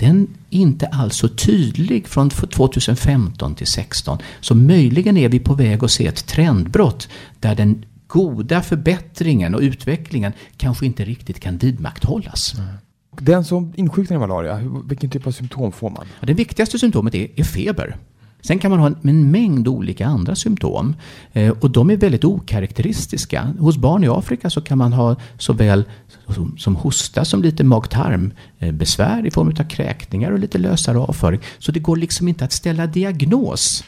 den 0.00 0.28
är 0.50 0.58
inte 0.58 0.86
alls 0.86 1.16
så 1.16 1.28
tydlig 1.28 2.08
från 2.08 2.30
2015 2.30 3.54
till 3.54 3.66
2016. 3.66 4.18
Så 4.40 4.54
möjligen 4.54 5.16
är 5.16 5.28
vi 5.28 5.38
på 5.38 5.54
väg 5.54 5.84
att 5.84 5.90
se 5.90 6.06
ett 6.06 6.26
trendbrott 6.26 7.08
där 7.40 7.54
den 7.54 7.84
goda 8.06 8.62
förbättringen 8.62 9.54
och 9.54 9.60
utvecklingen 9.60 10.32
kanske 10.56 10.86
inte 10.86 11.04
riktigt 11.04 11.40
kan 11.40 11.56
vidmakthållas. 11.58 12.54
Mm. 12.58 12.74
Den 13.18 13.44
som 13.44 13.72
insjuknar 13.76 14.16
i 14.16 14.20
malaria, 14.20 14.60
vilken 14.84 15.10
typ 15.10 15.26
av 15.26 15.30
symptom 15.30 15.72
får 15.72 15.90
man? 15.90 16.06
Ja, 16.20 16.26
det 16.26 16.34
viktigaste 16.34 16.78
symptomet 16.78 17.14
är, 17.14 17.28
är 17.36 17.44
feber. 17.44 17.96
Sen 18.40 18.58
kan 18.58 18.70
man 18.70 18.80
ha 18.80 18.86
en, 19.02 19.30
mängd 19.30 19.68
olika 19.68 20.06
andra 20.06 20.34
symptom 20.34 20.94
eh, 21.32 21.50
och 21.60 21.70
de 21.70 21.90
är 21.90 21.96
väldigt 21.96 22.24
okaraktäristiska. 22.24 23.52
Hos 23.58 23.76
barn 23.76 24.04
i 24.04 24.08
Afrika 24.08 24.50
så 24.50 24.60
kan 24.60 24.78
man 24.78 24.92
ha 24.92 25.16
såväl 25.38 25.84
som, 26.28 26.58
som 26.58 26.76
hosta 26.76 27.24
som 27.24 27.42
lite 27.42 27.64
mag-tarmbesvär 27.64 29.20
eh, 29.20 29.26
i 29.26 29.30
form 29.30 29.48
av 29.48 29.68
kräkningar 29.68 30.32
och 30.32 30.38
lite 30.38 30.58
lösare 30.58 30.98
avföring. 30.98 31.40
Så 31.58 31.72
det 31.72 31.80
går 31.80 31.96
liksom 31.96 32.28
inte 32.28 32.44
att 32.44 32.52
ställa 32.52 32.86
diagnos 32.86 33.84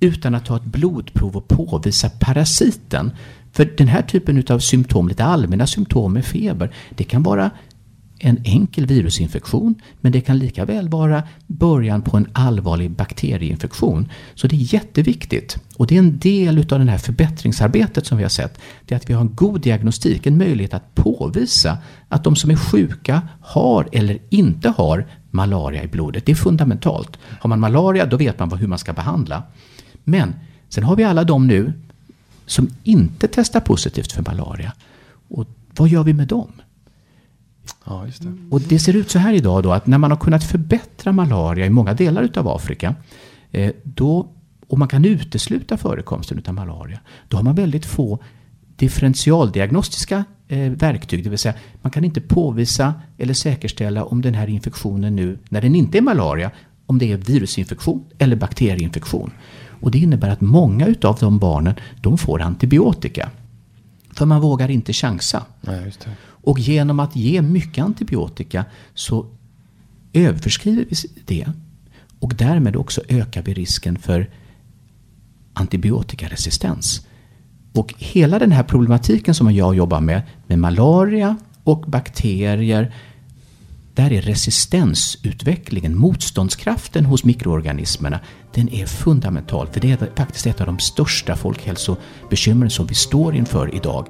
utan 0.00 0.34
att 0.34 0.44
ta 0.44 0.56
ett 0.56 0.64
blodprov 0.64 1.36
och 1.36 1.48
påvisa 1.48 2.10
parasiten. 2.10 3.12
För 3.52 3.64
den 3.76 3.88
här 3.88 4.02
typen 4.02 4.44
av 4.50 4.58
symptom, 4.58 5.08
lite 5.08 5.24
allmänna 5.24 5.66
symptom 5.66 6.12
med 6.12 6.24
feber, 6.24 6.74
det 6.96 7.04
kan 7.04 7.22
vara 7.22 7.50
en 8.24 8.40
enkel 8.44 8.86
virusinfektion, 8.86 9.74
men 10.00 10.12
det 10.12 10.20
kan 10.20 10.38
lika 10.38 10.64
väl 10.64 10.88
vara 10.88 11.22
början 11.46 12.02
på 12.02 12.16
en 12.16 12.26
allvarlig 12.32 12.90
bakterieinfektion. 12.90 14.08
Så 14.34 14.46
det 14.46 14.56
är 14.56 14.74
jätteviktigt. 14.74 15.58
Och 15.76 15.86
det 15.86 15.94
är 15.94 15.98
en 15.98 16.18
del 16.18 16.58
av 16.58 16.78
det 16.78 16.90
här 16.90 16.98
förbättringsarbetet 16.98 18.06
som 18.06 18.16
vi 18.18 18.24
har 18.24 18.30
sett. 18.30 18.58
Det 18.86 18.94
är 18.94 18.96
att 18.96 19.10
vi 19.10 19.14
har 19.14 19.20
en 19.20 19.34
god 19.34 19.60
diagnostik, 19.60 20.26
en 20.26 20.38
möjlighet 20.38 20.74
att 20.74 20.94
påvisa 20.94 21.78
att 22.08 22.24
de 22.24 22.36
som 22.36 22.50
är 22.50 22.56
sjuka 22.56 23.22
har 23.40 23.88
eller 23.92 24.18
inte 24.28 24.68
har 24.68 25.06
malaria 25.30 25.82
i 25.82 25.88
blodet. 25.88 26.26
Det 26.26 26.32
är 26.32 26.36
fundamentalt. 26.36 27.18
Har 27.40 27.48
man 27.48 27.60
malaria, 27.60 28.06
då 28.06 28.16
vet 28.16 28.38
man 28.38 28.52
hur 28.58 28.66
man 28.66 28.78
ska 28.78 28.92
behandla. 28.92 29.42
Men 30.04 30.34
sen 30.68 30.84
har 30.84 30.96
vi 30.96 31.04
alla 31.04 31.24
de 31.24 31.46
nu 31.46 31.72
som 32.46 32.70
inte 32.82 33.28
testar 33.28 33.60
positivt 33.60 34.12
för 34.12 34.22
malaria. 34.22 34.72
Och 35.28 35.46
vad 35.76 35.88
gör 35.88 36.02
vi 36.02 36.12
med 36.12 36.28
dem? 36.28 36.52
Ja, 37.84 38.06
just 38.06 38.22
det. 38.22 38.32
Och 38.50 38.60
det 38.60 38.78
ser 38.78 38.96
ut 38.96 39.10
så 39.10 39.18
här 39.18 39.32
idag 39.32 39.62
då 39.62 39.72
att 39.72 39.86
när 39.86 39.98
man 39.98 40.10
har 40.10 40.18
kunnat 40.18 40.44
förbättra 40.44 41.12
malaria 41.12 41.66
i 41.66 41.70
många 41.70 41.94
delar 41.94 42.22
utav 42.22 42.48
Afrika, 42.48 42.94
eh, 43.50 43.72
då, 43.84 44.28
och 44.66 44.78
man 44.78 44.88
kan 44.88 45.04
utesluta 45.04 45.76
förekomsten 45.76 46.38
utav 46.38 46.54
malaria, 46.54 47.00
då 47.28 47.36
har 47.36 47.44
man 47.44 47.54
väldigt 47.54 47.86
få 47.86 48.18
differentialdiagnostiska 48.76 50.24
eh, 50.48 50.58
verktyg, 50.58 51.24
det 51.24 51.30
vill 51.30 51.38
säga 51.38 51.54
man 51.82 51.90
kan 51.90 52.04
inte 52.04 52.20
påvisa 52.20 52.94
eller 53.18 53.34
säkerställa 53.34 54.04
om 54.04 54.22
den 54.22 54.34
här 54.34 54.48
infektionen 54.48 55.16
nu, 55.16 55.38
när 55.48 55.60
den 55.60 55.74
inte 55.74 55.98
är 55.98 56.02
malaria, 56.02 56.50
om 56.86 56.98
det 56.98 57.12
är 57.12 57.16
virusinfektion 57.16 58.04
eller 58.18 58.36
bakterieinfektion. 58.36 59.30
Och 59.82 59.90
det 59.90 59.98
innebär 59.98 60.30
att 60.30 60.40
många 60.40 60.86
utav 60.86 61.16
de 61.20 61.38
barnen, 61.38 61.74
de 62.00 62.18
får 62.18 62.40
antibiotika. 62.40 63.30
För 64.12 64.26
man 64.26 64.40
vågar 64.40 64.70
inte 64.70 64.92
chansa. 64.92 65.44
Nej, 65.60 65.92
och 66.24 66.58
genom 66.58 67.00
att 67.00 67.16
ge 67.16 67.42
mycket 67.42 67.84
antibiotika 67.84 68.64
så 68.94 69.26
överskriver 70.12 70.86
vi 70.90 70.96
det. 71.24 71.52
Och 72.18 72.34
därmed 72.34 72.76
också 72.76 73.00
ökar 73.08 73.42
vi 73.42 73.54
risken 73.54 73.98
för 73.98 74.30
antibiotikaresistens. 75.52 77.06
Och 77.72 77.94
hela 77.98 78.38
den 78.38 78.52
här 78.52 78.62
problematiken 78.62 79.34
som 79.34 79.54
jag 79.54 79.74
jobbar 79.74 80.00
med, 80.00 80.22
med 80.46 80.58
malaria 80.58 81.36
och 81.64 81.80
bakterier, 81.80 82.94
där 83.94 84.12
är 84.12 84.22
resistensutvecklingen, 84.22 85.98
motståndskraften 85.98 87.04
hos 87.04 87.24
mikroorganismerna, 87.24 88.20
den 88.54 88.68
är 88.68 88.86
fundamental. 88.86 89.68
För 89.72 89.80
det 89.80 89.92
är 89.92 90.10
faktiskt 90.16 90.46
ett 90.46 90.60
av 90.60 90.66
de 90.66 90.78
största 90.78 91.36
folkhälsobekymren 91.36 92.70
som 92.70 92.86
vi 92.86 92.94
står 92.94 93.34
inför 93.34 93.74
idag. 93.74 94.06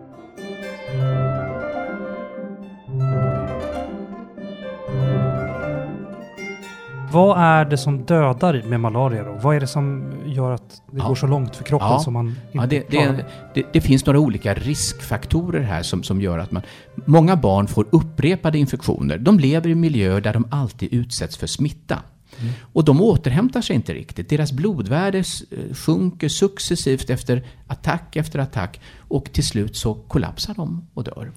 Vad 7.12 7.38
är 7.38 7.64
det 7.64 7.78
som 7.78 8.04
dödar 8.04 8.62
med 8.69 8.81
malaria 8.81 9.25
då? 9.25 9.33
Vad 9.42 9.57
är 9.57 9.61
det 9.61 9.66
som 9.66 10.12
gör 10.26 10.50
att 10.50 10.83
det 10.90 10.99
ja. 10.99 11.09
går 11.09 11.14
så 11.14 11.26
långt 11.26 11.57
för 11.57 11.64
kroppen 11.64 11.88
ja. 11.88 11.99
som 11.99 12.12
man 12.12 12.26
inte 12.26 12.38
ja, 12.52 12.66
det, 12.66 12.90
det, 12.90 13.25
det, 13.54 13.64
det, 13.73 13.81
finns 13.81 14.07
några 14.07 14.19
olika 14.19 14.54
riskfaktorer 14.54 15.61
här 15.61 15.83
som, 15.83 16.02
som 16.02 16.21
gör 16.21 16.38
att 16.38 16.50
man... 16.50 16.62
Många 16.95 17.37
barn 17.37 17.66
får 17.66 17.87
upprepade 17.90 18.59
infektioner. 18.59 19.19
De 19.19 19.38
lever 19.38 19.71
i 19.71 19.75
miljöer 19.75 20.21
där 20.21 20.33
de 20.33 20.47
alltid 20.50 20.92
utsätts 20.92 21.37
för 21.37 21.47
smitta. 21.47 21.99
Mm. 22.40 22.52
Och 22.73 22.85
de 22.85 23.00
återhämtar 23.00 23.61
sig 23.61 23.76
inte 23.76 23.95
riktigt. 23.95 24.28
Deras 24.28 24.52
blodvärde 24.52 25.25
sjunker 25.73 26.28
successivt 26.28 27.11
efter 27.11 27.47
attack 27.66 28.16
efter 28.16 28.38
attack 28.38 28.81
och 28.99 29.33
till 29.33 29.47
slut 29.47 29.76
så 29.76 29.95
kollapsar 29.95 30.54
de 30.54 30.88
och 30.95 31.04
dör. 31.04 31.33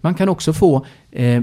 Man 0.00 0.14
kan 0.14 0.28
också 0.28 0.52
få 0.52 0.86
eh, 1.10 1.42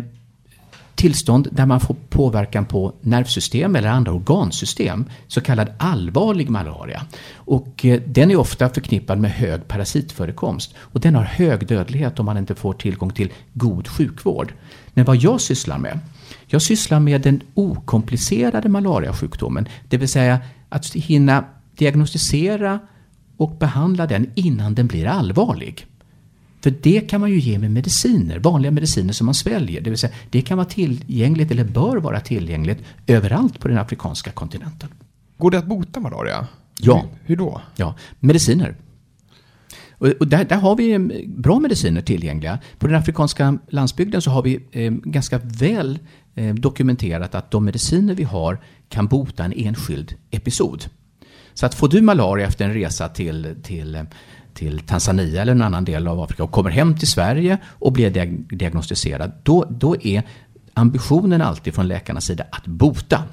tillstånd 1.02 1.48
där 1.52 1.66
man 1.66 1.80
får 1.80 1.96
påverkan 2.10 2.66
på 2.66 2.94
nervsystem 3.02 3.76
eller 3.76 3.90
andra 3.90 4.12
organsystem, 4.12 5.06
så 5.28 5.42
kallad 5.42 5.70
allvarlig 5.78 6.50
malaria. 6.50 7.06
Och 7.36 7.86
eh, 7.86 8.02
den 8.06 8.32
är 8.32 8.36
ofta 8.36 8.70
förknippad 8.70 9.20
med 9.20 9.32
hög 9.32 9.68
parasitförekomst 9.68 10.76
och 10.78 11.00
den 11.00 11.16
har 11.16 11.24
hög 11.24 11.68
dödlighet 11.68 12.20
om 12.20 12.26
man 12.26 12.38
inte 12.38 12.56
får 12.56 12.74
tillgång 12.74 13.10
till 13.10 13.32
god 13.54 13.88
sjukvård. 13.88 14.54
Men 14.94 15.06
vad 15.06 15.18
jag 15.18 15.42
sysslar 15.42 15.78
med, 15.78 16.00
jag 16.48 16.62
sysslar 16.62 17.00
med 17.00 17.22
den 17.22 17.42
okomplicerade 17.54 18.70
malariasjukdomen, 18.70 19.68
det 19.90 19.98
vill 19.98 20.10
säga 20.10 20.40
att 20.70 20.94
hinna 20.94 21.46
diagnostisera 21.78 22.80
och 23.38 23.58
behandla 23.58 24.08
den 24.08 24.32
innan 24.36 24.76
den 24.76 24.88
blir 24.88 25.06
allvarlig. 25.06 25.86
För 26.62 26.74
det 26.82 27.02
kan 27.02 27.22
man 27.22 27.30
ju 27.30 27.40
ge 27.40 27.60
med 27.60 27.72
mediciner, 27.72 28.40
vanliga 28.40 28.72
mediciner 28.72 29.14
som 29.14 29.26
man 29.26 29.36
sväljer. 29.36 29.82
Det 29.82 29.90
vill 29.90 30.00
säga, 30.00 30.14
det 30.30 30.42
kan 30.42 30.58
vara 30.58 30.68
tillgängligt, 30.68 31.52
eller 31.52 31.64
bör 31.64 31.98
vara 31.98 32.20
tillgängligt, 32.20 32.80
överallt 33.08 33.60
på 33.60 33.68
den 33.68 33.78
afrikanska 33.78 34.32
kontinenten. 34.32 34.90
Går 35.38 35.52
det 35.52 35.58
att 35.58 35.68
bota 35.68 36.00
malaria? 36.00 36.48
Ja. 36.80 37.02
Hur, 37.02 37.10
hur 37.26 37.36
då? 37.36 37.62
Ja, 37.76 37.96
mediciner. 38.20 38.76
Och, 40.20 40.28
där, 40.28 40.46
där, 40.46 40.56
har 40.56 40.76
vi 40.76 40.92
eh, 40.92 41.00
bra 41.28 41.60
mediciner 41.60 42.02
tillgängliga. 42.02 42.60
På 42.80 42.88
den 42.88 42.96
afrikanska 42.96 43.58
landsbygden 43.68 44.22
så 44.22 44.32
har 44.32 44.44
vi 44.44 44.60
eh, 44.72 44.92
ganska 44.92 45.40
väl 45.44 46.00
eh, 46.36 46.54
dokumenterat 46.54 47.36
att 47.36 47.52
de 47.52 47.66
mediciner 47.66 48.16
vi 48.16 48.24
har 48.24 48.62
kan 48.90 49.08
bota 49.08 49.44
en 49.44 49.54
enskild 49.54 50.14
episod. 50.32 50.86
Så 51.54 51.66
att 51.66 51.76
får 51.76 51.88
du 51.88 52.02
malaria 52.02 52.48
efter 52.48 52.66
en 52.66 52.74
resa 52.74 53.08
till, 53.08 53.56
till 53.64 54.06
till 54.54 54.80
Tanzania 54.80 55.42
eller 55.42 55.52
en 55.52 55.62
annan 55.62 55.86
del 55.86 56.08
av 56.08 56.20
Afrika 56.20 56.44
och 56.44 56.52
kommer 56.52 56.70
hem 56.70 56.98
till 56.98 57.08
Sverige 57.08 57.58
och 57.66 57.92
blir 57.92 58.10
diagnostiserad, 58.56 59.32
då, 59.44 59.66
då 59.70 60.02
är 60.02 60.24
ambitionen 60.74 61.42
alltid 61.42 61.76
från 61.76 61.88
läkarnas 61.88 62.26
sida 62.26 62.44
att 62.52 62.68
bota. 62.68 63.24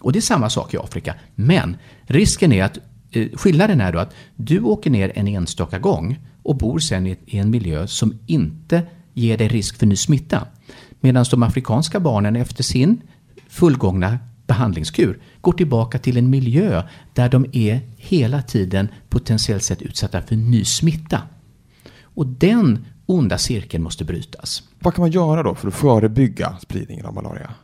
Och 0.00 0.12
det 0.12 0.18
är 0.18 0.20
samma 0.20 0.50
sak 0.50 0.74
i 0.74 0.78
Afrika. 0.78 1.14
Men 1.34 1.76
risken 2.06 2.52
är 2.52 2.64
att 2.64 2.78
eh, 3.10 3.28
skillnaden 3.34 3.80
är 3.80 3.92
då 3.92 3.98
att 3.98 4.14
du 4.36 4.60
åker 4.60 4.90
ner 4.90 5.12
en 5.14 5.28
enstaka 5.28 5.78
gång 5.78 6.18
och 6.42 6.56
bor 6.56 6.78
sen 6.78 7.06
i, 7.06 7.18
i 7.26 7.38
en 7.38 7.50
miljö 7.50 7.86
som 7.86 8.18
inte 8.26 8.82
ger 9.14 9.38
dig 9.38 9.48
risk 9.48 9.78
för 9.78 9.86
ny 9.86 9.96
smitta. 9.96 10.46
Medan 11.00 11.24
de 11.30 11.42
afrikanska 11.42 12.00
barnen 12.00 12.36
efter 12.36 12.62
sin 12.62 13.00
fullgångna 13.48 14.18
behandlingskur 14.48 15.20
går 15.40 15.52
tillbaka 15.52 15.98
till 15.98 16.16
en 16.16 16.30
miljö 16.30 16.82
där 17.12 17.28
de 17.28 17.46
är 17.52 17.80
hela 17.96 18.42
tiden 18.42 18.88
potentiellt 19.08 19.62
sett 19.62 19.82
utsatta 19.82 20.22
för 20.22 20.36
ny 20.36 20.64
smitta. 20.64 21.22
Och 22.02 22.26
den 22.26 22.84
onda 23.06 23.38
cirkeln 23.38 23.82
måste 23.82 24.04
brytas. 24.04 24.62
Vad 24.78 24.94
kan 24.94 25.02
man 25.02 25.10
göra 25.10 25.42
då 25.42 25.54
för 25.54 25.68
att 25.68 25.74
förebygga 25.74 26.56
spridningen 26.60 27.06
av 27.06 27.14
malaria? 27.14 27.54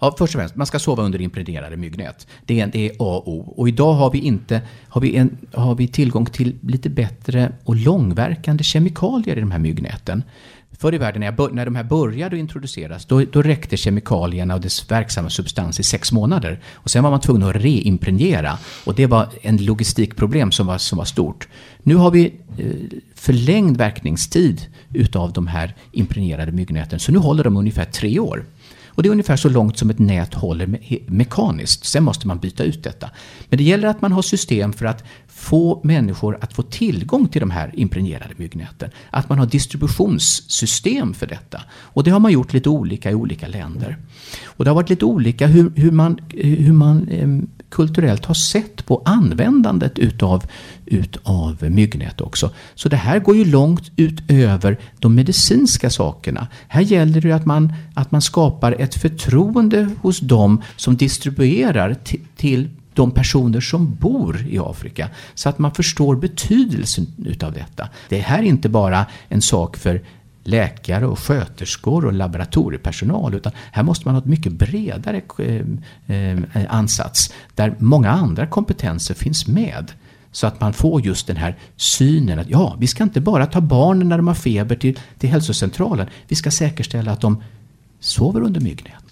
Ja, 0.00 0.14
först 0.18 0.34
och 0.34 0.40
främst, 0.40 0.56
man 0.56 0.66
ska 0.66 0.78
sova 0.78 1.02
under 1.02 1.20
impregnerade 1.20 1.76
myggnät. 1.76 2.26
Det 2.46 2.60
är, 2.60 2.66
det 2.66 2.86
är 2.88 2.90
A 2.90 2.94
och 2.98 3.28
O. 3.28 3.54
Och 3.56 3.68
idag 3.68 3.92
har 3.92 4.10
vi, 4.10 4.18
inte, 4.18 4.62
har, 4.88 5.00
vi 5.00 5.16
en, 5.16 5.38
har 5.52 5.74
vi 5.74 5.88
tillgång 5.88 6.26
till 6.26 6.58
lite 6.62 6.90
bättre 6.90 7.52
och 7.64 7.76
långverkande 7.76 8.64
kemikalier 8.64 9.36
i 9.36 9.40
de 9.40 9.50
här 9.50 9.58
myggnäten. 9.58 10.22
Förr 10.84 10.94
i 10.94 10.98
världen 10.98 11.20
när, 11.20 11.34
jag, 11.38 11.54
när 11.54 11.64
de 11.64 11.76
här 11.76 11.84
började 11.84 12.38
introduceras, 12.38 13.06
då, 13.06 13.24
då 13.32 13.42
räckte 13.42 13.76
kemikalierna 13.76 14.54
och 14.54 14.60
dess 14.60 14.90
verksamma 14.90 15.30
substans 15.30 15.80
i 15.80 15.82
sex 15.82 16.12
månader. 16.12 16.60
Och 16.74 16.90
sen 16.90 17.02
var 17.02 17.10
man 17.10 17.20
tvungen 17.20 17.48
att 17.48 17.56
reimpregnera. 17.56 18.58
Och 18.84 18.94
det 18.94 19.06
var 19.06 19.28
en 19.42 19.56
logistikproblem 19.56 20.52
som 20.52 20.66
var, 20.66 20.78
som 20.78 20.98
var 20.98 21.04
stort. 21.04 21.48
Nu 21.82 21.94
har 21.94 22.10
vi 22.10 22.34
eh, 22.58 22.66
förlängd 23.14 23.76
verkningstid 23.76 24.66
utav 24.92 25.32
de 25.32 25.46
här 25.46 25.74
impregnerade 25.92 26.52
myggnäten. 26.52 27.00
Så 27.00 27.12
nu 27.12 27.18
håller 27.18 27.44
de 27.44 27.56
ungefär 27.56 27.84
tre 27.84 28.18
år. 28.18 28.44
Och 28.94 29.02
det 29.02 29.08
är 29.08 29.10
ungefär 29.10 29.36
så 29.36 29.48
långt 29.48 29.78
som 29.78 29.90
ett 29.90 29.98
nät 29.98 30.34
håller 30.34 30.66
me 30.66 30.78
mekaniskt. 31.06 31.84
Sen 31.84 32.04
måste 32.04 32.26
man 32.26 32.38
byta 32.38 32.64
ut 32.64 32.82
detta. 32.82 33.10
Men 33.48 33.56
det 33.56 33.64
gäller 33.64 33.88
att 33.88 34.02
man 34.02 34.12
har 34.12 34.22
system 34.22 34.72
för 34.72 34.86
att 34.86 35.04
få 35.26 35.80
människor 35.84 36.38
att 36.40 36.52
få 36.52 36.62
tillgång 36.62 37.28
till 37.28 37.40
de 37.40 37.50
här 37.50 37.70
impregnerade 37.74 38.34
myggnäten. 38.36 38.90
Att 39.10 39.28
man 39.28 39.38
har 39.38 39.46
distributionssystem 39.46 41.14
för 41.14 41.26
detta. 41.26 41.62
Och 41.72 42.04
det 42.04 42.10
har 42.10 42.20
man 42.20 42.32
gjort 42.32 42.52
lite 42.52 42.68
olika 42.68 43.10
i 43.10 43.14
olika 43.14 43.48
länder. 43.48 43.96
Och 44.44 44.64
det 44.64 44.70
har 44.70 44.74
varit 44.74 44.90
lite 44.90 45.04
olika 45.04 45.46
hur, 45.46 45.72
hur 45.76 45.90
man, 45.90 46.18
hur 46.34 46.72
man 46.72 47.08
eh, 47.08 47.28
kulturellt 47.74 48.24
har 48.24 48.34
sett 48.34 48.86
på 48.86 49.02
användandet 49.04 49.98
utav, 49.98 50.44
utav 50.86 51.70
myggnät 51.70 52.20
också. 52.20 52.50
Så 52.74 52.88
det 52.88 52.96
här 52.96 53.18
går 53.18 53.36
ju 53.36 53.44
långt 53.44 53.90
utöver 53.96 54.78
de 54.98 55.14
medicinska 55.14 55.90
sakerna. 55.90 56.48
Här 56.68 56.80
gäller 56.80 57.20
det 57.20 57.32
att 57.32 57.46
man, 57.46 57.72
att 57.94 58.12
man 58.12 58.22
skapar 58.22 58.72
ett 58.78 58.94
förtroende 58.94 59.88
hos 60.00 60.20
dem 60.20 60.62
som 60.76 60.96
distribuerar 60.96 61.96
till 62.36 62.68
de 62.94 63.10
personer 63.10 63.60
som 63.60 63.94
bor 63.94 64.46
i 64.48 64.58
Afrika. 64.58 65.08
Så 65.34 65.48
att 65.48 65.58
man 65.58 65.74
förstår 65.74 66.16
betydelsen 66.16 67.06
utav 67.24 67.52
detta. 67.52 67.88
Det 68.08 68.18
här 68.18 68.38
är 68.38 68.42
inte 68.42 68.68
bara 68.68 69.06
en 69.28 69.42
sak 69.42 69.76
för 69.76 70.00
läkare 70.44 71.06
och 71.06 71.18
sköterskor 71.18 72.04
och 72.04 72.12
laboratoriepersonal. 72.12 73.34
Utan 73.34 73.52
här 73.72 73.82
måste 73.82 74.08
man 74.08 74.14
ha 74.14 74.20
ett 74.20 74.28
mycket 74.28 74.52
bredare 74.52 75.22
eh, 75.38 75.62
eh, 76.16 76.38
ansats. 76.68 77.32
Där 77.54 77.74
många 77.78 78.10
andra 78.10 78.46
kompetenser 78.46 79.14
finns 79.14 79.46
med. 79.46 79.92
Så 80.32 80.46
att 80.46 80.60
man 80.60 80.72
får 80.72 81.06
just 81.06 81.26
den 81.26 81.36
här 81.36 81.56
synen 81.76 82.38
att 82.38 82.50
ja, 82.50 82.76
vi 82.78 82.86
ska 82.86 83.04
inte 83.04 83.20
bara 83.20 83.46
ta 83.46 83.60
barnen 83.60 84.08
när 84.08 84.16
de 84.16 84.26
har 84.26 84.34
feber 84.34 84.76
till, 84.76 84.98
till 85.18 85.30
hälsocentralen. 85.30 86.06
Vi 86.28 86.36
ska 86.36 86.50
säkerställa 86.50 87.12
att 87.12 87.20
de 87.20 87.42
sover 88.00 88.40
under 88.40 88.60
myggnät. 88.60 89.04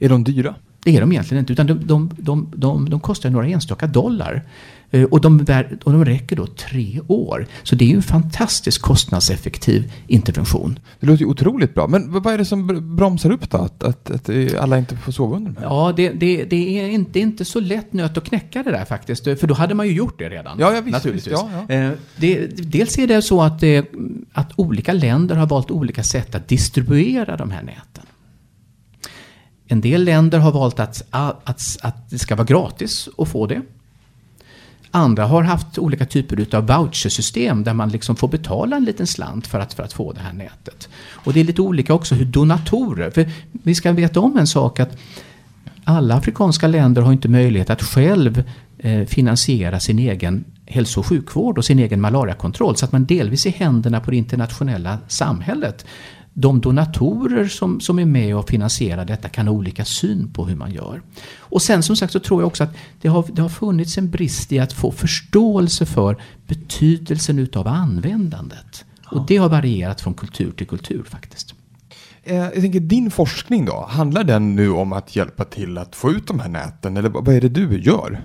Är 0.00 0.08
de 0.08 0.24
dyra? 0.24 0.54
Det 0.84 0.96
är 0.96 1.00
de 1.00 1.12
egentligen 1.12 1.40
inte, 1.42 1.52
utan 1.52 1.66
de, 1.66 1.86
de, 1.86 2.10
de, 2.18 2.52
de, 2.56 2.90
de 2.90 3.00
kostar 3.00 3.30
några 3.30 3.46
enstaka 3.46 3.86
dollar. 3.86 4.42
Eh, 4.90 5.04
och 5.04 5.20
de, 5.20 5.46
och 5.84 5.92
de 5.92 6.04
räcker 6.04 6.36
då 6.36 6.46
tre 6.46 7.00
år. 7.08 7.46
Så 7.62 7.74
det 7.74 7.84
är 7.84 7.88
ju 7.88 7.96
en 7.96 8.02
fantastiskt 8.02 8.82
kostnadseffektiv 8.82 9.92
intervention. 10.06 10.78
Det 11.00 11.06
låter 11.06 11.20
ju 11.20 11.26
otroligt 11.26 11.74
bra. 11.74 11.86
Men 11.86 12.12
vad 12.12 12.26
är 12.26 12.38
det 12.38 12.44
som 12.44 12.96
bromsar 12.96 13.30
upp 13.30 13.50
då? 13.50 13.58
Att, 13.58 13.84
att, 13.84 14.10
att 14.10 14.54
alla 14.58 14.78
inte 14.78 14.96
får 14.96 15.12
sova 15.12 15.36
under 15.36 15.50
dem? 15.52 15.62
Ja, 15.62 15.92
det, 15.96 16.10
det, 16.10 16.44
det, 16.44 16.80
är 16.80 16.88
inte, 16.88 17.20
inte 17.20 17.44
så 17.44 17.60
lätt 17.60 17.92
nöt 17.92 18.18
att 18.18 18.24
knäcka 18.24 18.62
det 18.62 18.70
där 18.70 18.84
faktiskt. 18.84 19.24
För 19.24 19.46
då 19.46 19.54
hade 19.54 19.74
man 19.74 19.86
ju 19.86 19.92
gjort 19.92 20.18
det 20.18 20.28
redan. 20.28 20.58
Ja, 20.58 20.74
ja 20.74 20.80
visst, 20.80 20.92
naturligtvis. 20.92 21.32
Visst, 21.32 21.44
ja, 21.52 21.64
ja. 21.68 21.74
Eh, 21.74 21.90
det, 22.16 22.46
dels 22.46 22.98
är 22.98 23.06
det 23.06 23.22
så 23.22 23.42
att, 23.42 23.60
det, 23.60 23.90
att 24.32 24.52
olika 24.56 24.92
länder 24.92 25.36
har 25.36 25.46
valt 25.46 25.70
olika 25.70 26.02
sätt 26.02 26.34
att 26.34 26.48
distribuera 26.48 27.36
de 27.36 27.50
här 27.50 27.62
näten. 27.62 28.04
En 29.66 29.80
del 29.80 30.04
länder 30.04 30.38
har 30.38 30.52
valt 30.52 30.80
att, 30.80 31.02
att, 31.10 31.76
att 31.82 32.10
det 32.10 32.18
ska 32.18 32.36
vara 32.36 32.46
gratis 32.46 33.08
att 33.18 33.28
få 33.28 33.46
det. 33.46 33.62
Andra 34.90 35.26
har 35.26 35.42
haft 35.42 35.78
olika 35.78 36.06
typer 36.06 36.56
av 36.56 36.66
vouchersystem 36.66 37.64
där 37.64 37.74
man 37.74 37.88
liksom 37.88 38.16
får 38.16 38.28
betala 38.28 38.76
en 38.76 38.84
liten 38.84 39.06
slant 39.06 39.46
för 39.46 39.60
att, 39.60 39.74
för 39.74 39.82
att 39.82 39.92
få 39.92 40.12
det 40.12 40.20
här 40.20 40.32
nätet. 40.32 40.88
Och 41.12 41.32
det 41.32 41.40
är 41.40 41.44
lite 41.44 41.62
olika 41.62 41.94
också 41.94 42.14
hur 42.14 42.24
donatorer, 42.24 43.10
för 43.10 43.30
vi 43.52 43.74
ska 43.74 43.92
veta 43.92 44.20
om 44.20 44.36
en 44.36 44.46
sak 44.46 44.80
att 44.80 44.96
alla 45.84 46.14
afrikanska 46.14 46.66
länder 46.66 47.02
har 47.02 47.12
inte 47.12 47.28
möjlighet 47.28 47.70
att 47.70 47.82
själv 47.82 48.44
eh, 48.78 49.04
finansiera 49.06 49.80
sin 49.80 49.98
egen 49.98 50.44
hälso 50.66 51.00
och 51.00 51.06
sjukvård 51.06 51.58
och 51.58 51.64
sin 51.64 51.78
egen 51.78 52.00
malariakontroll 52.00 52.76
så 52.76 52.84
att 52.84 52.92
man 52.92 53.04
delvis 53.04 53.46
är 53.46 53.50
händerna 53.50 54.00
på 54.00 54.10
det 54.10 54.16
internationella 54.16 54.98
samhället 55.08 55.86
de 56.34 56.60
donatorer 56.60 57.48
som, 57.48 57.80
som 57.80 57.98
är 57.98 58.04
med 58.04 58.36
och 58.36 58.48
finansierar 58.48 59.04
detta 59.04 59.28
kan 59.28 59.46
ha 59.46 59.54
olika 59.54 59.84
syn 59.84 60.32
på 60.32 60.46
hur 60.46 60.56
man 60.56 60.72
gör. 60.72 61.02
Och 61.38 61.62
sen 61.62 61.82
som 61.82 61.96
sagt 61.96 62.12
så 62.12 62.20
tror 62.20 62.42
jag 62.42 62.46
också 62.46 62.64
att 62.64 62.76
det 63.00 63.08
har, 63.08 63.24
det 63.32 63.42
har 63.42 63.48
funnits 63.48 63.98
en 63.98 64.10
brist 64.10 64.52
i 64.52 64.58
att 64.58 64.72
få 64.72 64.92
förståelse 64.92 65.86
för 65.86 66.22
betydelsen 66.46 67.38
utav 67.38 67.68
användandet. 67.68 68.84
Och 69.06 69.26
det 69.26 69.36
har 69.36 69.48
varierat 69.48 70.00
från 70.00 70.14
kultur 70.14 70.50
till 70.50 70.66
kultur 70.66 71.02
faktiskt. 71.08 71.54
Eh, 72.24 72.36
jag 72.36 72.54
tänker 72.54 72.80
din 72.80 73.10
forskning 73.10 73.64
då, 73.64 73.86
handlar 73.90 74.24
den 74.24 74.56
nu 74.56 74.70
om 74.70 74.92
att 74.92 75.16
hjälpa 75.16 75.44
till 75.44 75.78
att 75.78 75.96
få 75.96 76.10
ut 76.10 76.26
de 76.26 76.40
här 76.40 76.48
näten 76.48 76.96
eller 76.96 77.08
vad 77.08 77.28
är 77.28 77.40
det 77.40 77.48
du 77.48 77.80
gör? 77.80 78.20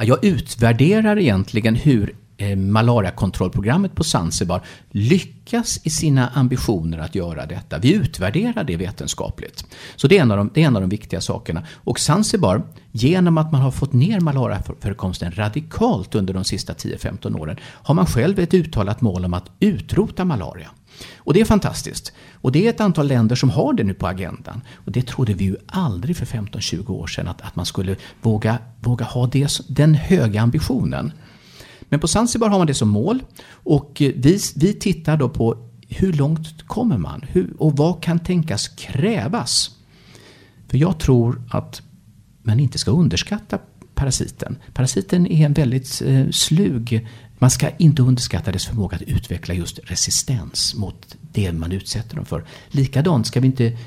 Jag 0.00 0.24
utvärderar 0.24 1.18
egentligen 1.18 1.74
hur 1.74 2.14
Eh, 2.42 2.56
malariakontrollprogrammet 2.56 3.94
på 3.94 4.04
Zanzibar 4.04 4.62
lyckas 4.90 5.80
i 5.82 5.90
sina 5.90 6.28
ambitioner 6.28 6.98
att 6.98 7.14
göra 7.14 7.46
detta. 7.46 7.78
Vi 7.78 7.94
utvärderar 7.94 8.64
det 8.64 8.76
vetenskapligt. 8.76 9.64
Så 9.96 10.08
det 10.08 10.18
är 10.18 10.22
en 10.22 10.30
av 10.30 10.36
de, 10.36 10.50
det 10.54 10.62
är 10.62 10.66
en 10.66 10.76
av 10.76 10.82
de 10.82 10.90
viktiga 10.90 11.20
sakerna. 11.20 11.62
Och 11.74 12.00
Zanzibar, 12.00 12.62
genom 12.92 13.38
att 13.38 13.52
man 13.52 13.60
har 13.60 13.70
fått 13.70 13.92
ner 13.92 14.20
malariaförekomsten 14.20 15.32
radikalt 15.32 16.14
under 16.14 16.34
de 16.34 16.44
sista 16.44 16.72
10-15 16.72 17.38
åren, 17.38 17.56
har 17.62 17.94
man 17.94 18.06
själv 18.06 18.38
ett 18.38 18.54
uttalat 18.54 19.00
mål 19.00 19.24
om 19.24 19.34
att 19.34 19.50
utrota 19.60 20.24
malaria. 20.24 20.70
Och 21.16 21.34
det 21.34 21.40
är 21.40 21.44
fantastiskt. 21.44 22.12
Och 22.32 22.52
det 22.52 22.66
är 22.66 22.70
ett 22.70 22.80
antal 22.80 23.06
länder 23.06 23.36
som 23.36 23.50
har 23.50 23.72
det 23.72 23.84
nu 23.84 23.94
på 23.94 24.06
agendan. 24.06 24.60
Och 24.84 24.92
det 24.92 25.06
trodde 25.06 25.34
vi 25.34 25.44
ju 25.44 25.56
aldrig 25.66 26.16
för 26.16 26.26
15-20 26.26 26.90
år 26.90 27.06
sedan, 27.06 27.28
att, 27.28 27.42
att 27.42 27.56
man 27.56 27.66
skulle 27.66 27.96
våga, 28.22 28.58
våga 28.80 29.04
ha 29.04 29.26
det, 29.26 29.60
den 29.68 29.94
höga 29.94 30.42
ambitionen. 30.42 31.12
Men 31.92 32.00
på 32.00 32.08
Zanzibar 32.08 32.48
har 32.48 32.58
man 32.58 32.66
det 32.66 32.74
som 32.74 32.88
mål 32.88 33.22
och 33.52 34.02
eh, 34.02 34.12
vi, 34.16 34.38
vi 34.56 34.74
tittar 34.74 35.16
då 35.16 35.28
på 35.28 35.68
hur 35.88 36.12
långt 36.12 36.66
kommer 36.66 36.98
man 36.98 37.24
hur, 37.28 37.54
och 37.58 37.76
vad 37.76 38.02
kan 38.02 38.18
tänkas 38.18 38.68
krävas? 38.68 39.70
För 40.68 40.78
jag 40.78 40.98
tror 40.98 41.42
att 41.50 41.82
man 42.42 42.60
inte 42.60 42.78
ska 42.78 42.90
underskatta 42.90 43.58
parasiten. 43.94 44.58
Parasiten 44.74 45.26
är 45.26 45.46
en 45.46 45.52
väldigt 45.52 46.02
eh, 46.06 46.30
slug 46.30 47.08
man 47.38 47.50
ska 47.50 47.70
inte 47.70 48.02
underskatta 48.02 48.52
dess 48.52 48.66
förmåga 48.66 48.96
att 48.96 49.02
utveckla 49.02 49.54
just 49.54 49.78
resistens 49.84 50.74
mot 50.74 51.16
det 51.32 51.52
man 51.52 51.72
utsätter 51.72 52.16
dem 52.16 52.24
för. 52.24 52.44
Likadant 52.68 53.26
ska 53.26 53.40
vi 53.40 53.46
inte 53.46 53.78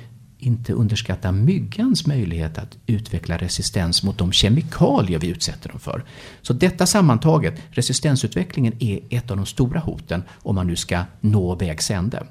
inte 0.46 0.74
underskatta 0.74 1.32
myggans 1.32 2.08
möjlighet 2.08 2.58
att 2.58 2.78
utveckla 2.86 3.38
resistens 3.38 4.04
mot 4.04 4.18
de 4.18 4.32
kemikalier 4.32 5.20
vi 5.20 5.28
utsätter 5.28 5.70
dem 5.70 5.80
för. 5.80 6.04
Så 6.42 6.54
detta 6.54 6.86
sammantaget, 6.86 7.62
resistensutvecklingen 7.70 8.74
är 8.80 9.00
ett 9.10 9.32
av 9.32 9.38
de 9.38 9.46
stora 9.46 9.80
hoten 9.80 10.24
om 10.34 10.56
man 10.56 10.68
nu 10.68 10.76
ska 10.76 11.04
nå 11.22 11.56
vägs 11.56 11.92
ände. 11.92 12.24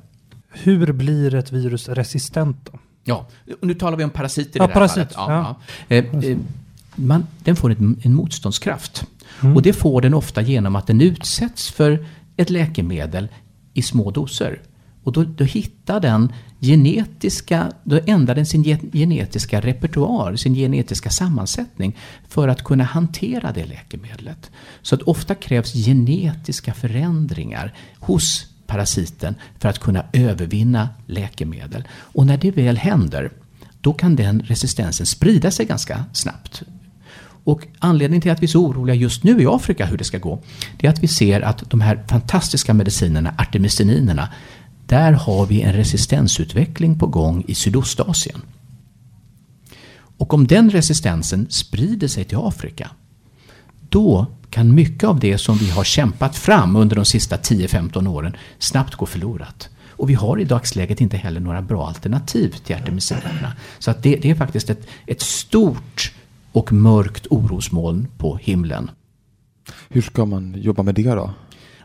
Hur 0.50 0.92
blir 0.92 1.34
ett 1.34 1.52
virus 1.52 1.88
resistent 1.88 2.56
då? 2.72 2.78
Ja, 3.04 3.26
nu 3.60 3.74
talar 3.74 3.96
vi 3.96 4.04
om 4.04 4.10
parasiter 4.10 4.60
ja, 4.60 4.64
i 4.64 4.66
det 4.66 4.72
här 4.72 4.80
parasit, 4.80 5.12
fallet. 5.12 5.14
Ja, 5.16 5.56
ja. 5.88 5.96
Eh, 5.96 6.30
eh, 6.30 6.38
man, 6.94 7.26
den 7.38 7.56
får 7.56 7.70
en, 7.70 8.00
en 8.02 8.14
motståndskraft. 8.14 9.06
Mm. 9.40 9.56
Och 9.56 9.62
det 9.62 9.72
får 9.72 10.00
den 10.00 10.14
ofta 10.14 10.42
genom 10.42 10.76
att 10.76 10.86
den 10.86 11.00
utsätts 11.00 11.70
för 11.70 12.06
ett 12.36 12.50
läkemedel 12.50 13.28
i 13.74 13.82
små 13.82 14.10
doser. 14.10 14.60
Och 15.02 15.12
då, 15.12 15.24
då 15.24 15.44
hittar 15.44 16.00
den 16.00 16.32
genetiska, 16.64 17.72
då 17.84 18.00
ändrar 18.06 18.34
den 18.34 18.46
sin 18.46 18.62
genetiska 18.92 19.60
repertoar, 19.60 20.36
sin 20.36 20.54
genetiska 20.54 21.10
sammansättning 21.10 21.96
för 22.28 22.48
att 22.48 22.64
kunna 22.64 22.84
hantera 22.84 23.52
det 23.52 23.64
läkemedlet. 23.64 24.50
Så 24.82 24.94
att 24.94 25.02
ofta 25.02 25.34
krävs 25.34 25.72
genetiska 25.72 26.74
förändringar 26.74 27.74
hos 27.98 28.46
parasiten 28.66 29.34
för 29.58 29.68
att 29.68 29.78
kunna 29.78 30.04
övervinna 30.12 30.88
läkemedel. 31.06 31.84
Och 31.90 32.26
när 32.26 32.36
det 32.36 32.50
väl 32.50 32.76
händer, 32.76 33.30
då 33.80 33.92
kan 33.92 34.16
den 34.16 34.42
resistensen 34.42 35.06
sprida 35.06 35.50
sig 35.50 35.66
ganska 35.66 36.04
snabbt. 36.12 36.62
Och 37.44 37.66
anledningen 37.78 38.22
till 38.22 38.30
att 38.30 38.42
vi 38.42 38.46
är 38.46 38.48
så 38.48 38.66
oroliga 38.66 38.94
just 38.94 39.24
nu 39.24 39.42
i 39.42 39.46
Afrika 39.46 39.86
hur 39.86 39.98
det 39.98 40.04
ska 40.04 40.18
gå, 40.18 40.42
det 40.76 40.86
är 40.86 40.90
att 40.90 41.02
vi 41.02 41.08
ser 41.08 41.40
att 41.40 41.70
de 41.70 41.80
här 41.80 42.04
fantastiska 42.08 42.74
medicinerna, 42.74 43.34
Artemisininerna 43.38 44.28
där 44.86 45.12
har 45.12 45.46
vi 45.46 45.62
en 45.62 45.72
resistensutveckling 45.72 46.98
på 46.98 47.06
gång 47.06 47.44
i 47.48 47.54
Sydostasien. 47.54 48.42
Och 50.16 50.34
om 50.34 50.46
den 50.46 50.70
resistensen 50.70 51.46
sprider 51.50 52.08
sig 52.08 52.24
till 52.24 52.38
Afrika, 52.40 52.90
då 53.88 54.26
kan 54.50 54.74
mycket 54.74 55.04
av 55.04 55.20
det 55.20 55.38
som 55.38 55.56
vi 55.56 55.70
har 55.70 55.84
kämpat 55.84 56.36
fram 56.36 56.76
under 56.76 56.96
de 56.96 57.04
sista 57.04 57.36
10-15 57.36 58.08
åren 58.08 58.36
snabbt 58.58 58.94
gå 58.94 59.06
förlorat. 59.06 59.68
Och 59.96 60.10
vi 60.10 60.14
har 60.14 60.40
i 60.40 60.44
dagsläget 60.44 61.00
inte 61.00 61.16
heller 61.16 61.40
några 61.40 61.62
bra 61.62 61.88
alternativ 61.88 62.54
till 62.64 62.76
artemisinerna. 62.76 63.52
Så 63.78 63.90
att 63.90 64.02
det, 64.02 64.16
det 64.16 64.30
är 64.30 64.34
faktiskt 64.34 64.70
ett, 64.70 64.86
ett 65.06 65.20
stort 65.20 66.12
och 66.52 66.72
mörkt 66.72 67.26
orosmoln 67.30 68.08
på 68.18 68.36
himlen. 68.36 68.90
Hur 69.88 70.02
ska 70.02 70.24
man 70.24 70.54
jobba 70.58 70.82
med 70.82 70.94
det 70.94 71.14
då? 71.14 71.30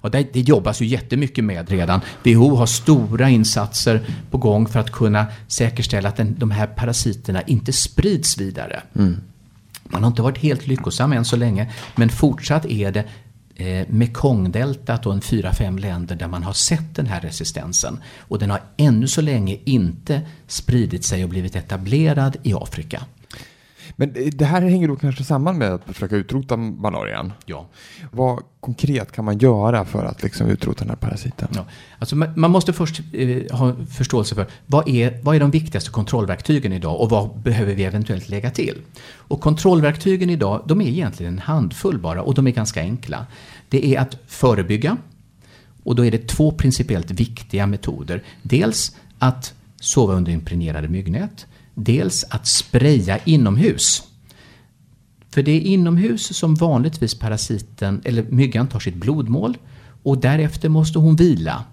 Och 0.01 0.11
det, 0.11 0.33
det 0.33 0.39
jobbas 0.39 0.81
ju 0.81 0.85
jättemycket 0.85 1.43
med 1.43 1.69
redan. 1.69 2.01
WHO 2.23 2.55
har 2.55 2.65
stora 2.65 3.29
insatser 3.29 4.01
på 4.31 4.37
gång 4.37 4.67
för 4.67 4.79
att 4.79 4.91
kunna 4.91 5.25
säkerställa 5.47 6.09
att 6.09 6.17
den, 6.17 6.35
de 6.39 6.51
här 6.51 6.67
parasiterna 6.67 7.41
inte 7.41 7.73
sprids 7.73 8.37
vidare. 8.37 8.81
Mm. 8.95 9.21
Man 9.83 10.03
har 10.03 10.09
inte 10.09 10.21
varit 10.21 10.37
helt 10.37 10.67
lyckosam 10.67 11.13
än 11.13 11.25
så 11.25 11.35
länge, 11.35 11.71
men 11.95 12.09
fortsatt 12.09 12.65
är 12.65 12.91
det 12.91 13.05
eh, 13.55 13.87
Mekongdeltat 13.89 15.05
och 15.05 15.13
en 15.13 15.21
fyra, 15.21 15.53
fem 15.53 15.77
länder 15.77 16.15
där 16.15 16.27
man 16.27 16.43
har 16.43 16.53
sett 16.53 16.95
den 16.95 17.05
här 17.05 17.21
resistensen. 17.21 17.99
Och 18.17 18.39
den 18.39 18.49
har 18.49 18.61
ännu 18.77 19.07
så 19.07 19.21
länge 19.21 19.57
inte 19.63 20.21
spridit 20.47 21.05
sig 21.05 21.23
och 21.23 21.29
blivit 21.29 21.55
etablerad 21.55 22.37
i 22.43 22.53
Afrika. 22.53 23.03
Men 23.99 24.13
det 24.33 24.45
här 24.45 24.61
hänger 24.61 24.87
då 24.87 24.95
kanske 24.95 25.23
samman 25.23 25.57
med 25.57 25.73
att 25.73 25.83
försöka 25.85 26.15
utrota 26.15 26.57
malarian? 26.57 27.33
Ja. 27.45 27.67
Vad 28.11 28.43
konkret 28.59 29.11
kan 29.11 29.25
man 29.25 29.37
göra 29.37 29.85
för 29.85 30.05
att 30.05 30.23
liksom 30.23 30.47
utrota 30.47 30.79
den 30.79 30.89
här 30.89 30.95
parasiten? 30.95 31.47
Ja. 31.55 31.65
Alltså 31.99 32.15
man 32.15 32.51
måste 32.51 32.73
först 32.73 33.01
eh, 33.13 33.57
ha 33.57 33.75
förståelse 33.89 34.35
för 34.35 34.45
vad 34.65 34.89
är, 34.89 35.19
vad 35.23 35.35
är 35.35 35.39
de 35.39 35.51
viktigaste 35.51 35.91
kontrollverktygen 35.91 36.73
idag 36.73 37.01
och 37.01 37.09
vad 37.09 37.39
behöver 37.39 37.75
vi 37.75 37.83
eventuellt 37.83 38.29
lägga 38.29 38.51
till? 38.51 38.77
Och 39.15 39.41
kontrollverktygen 39.41 40.29
idag, 40.29 40.63
de 40.65 40.81
är 40.81 40.87
egentligen 40.87 41.33
en 41.33 41.39
handfull 41.39 41.99
bara 41.99 42.21
och 42.21 42.33
de 42.33 42.47
är 42.47 42.51
ganska 42.51 42.81
enkla. 42.81 43.25
Det 43.69 43.95
är 43.95 43.99
att 43.99 44.17
förebygga 44.27 44.97
och 45.83 45.95
då 45.95 46.05
är 46.05 46.11
det 46.11 46.27
två 46.27 46.51
principiellt 46.51 47.11
viktiga 47.11 47.67
metoder. 47.67 48.23
Dels 48.41 48.95
att 49.19 49.53
sova 49.79 50.13
under 50.13 50.31
impregnerade 50.31 50.87
myggnät 50.87 51.45
dels 51.83 52.25
att 52.29 52.47
spraya 52.47 53.19
inomhus. 53.25 54.03
För 55.29 55.43
det 55.43 55.51
är 55.51 55.61
inomhus 55.61 56.37
som 56.37 56.55
vanligtvis 56.55 57.19
parasiten, 57.19 58.01
eller 58.05 58.23
myggan, 58.29 58.67
tar 58.67 58.79
sitt 58.79 58.95
blodmål 58.95 59.57
och 60.03 60.17
därefter 60.17 60.69
måste 60.69 60.99
hon 60.99 61.15
vila. 61.15 61.63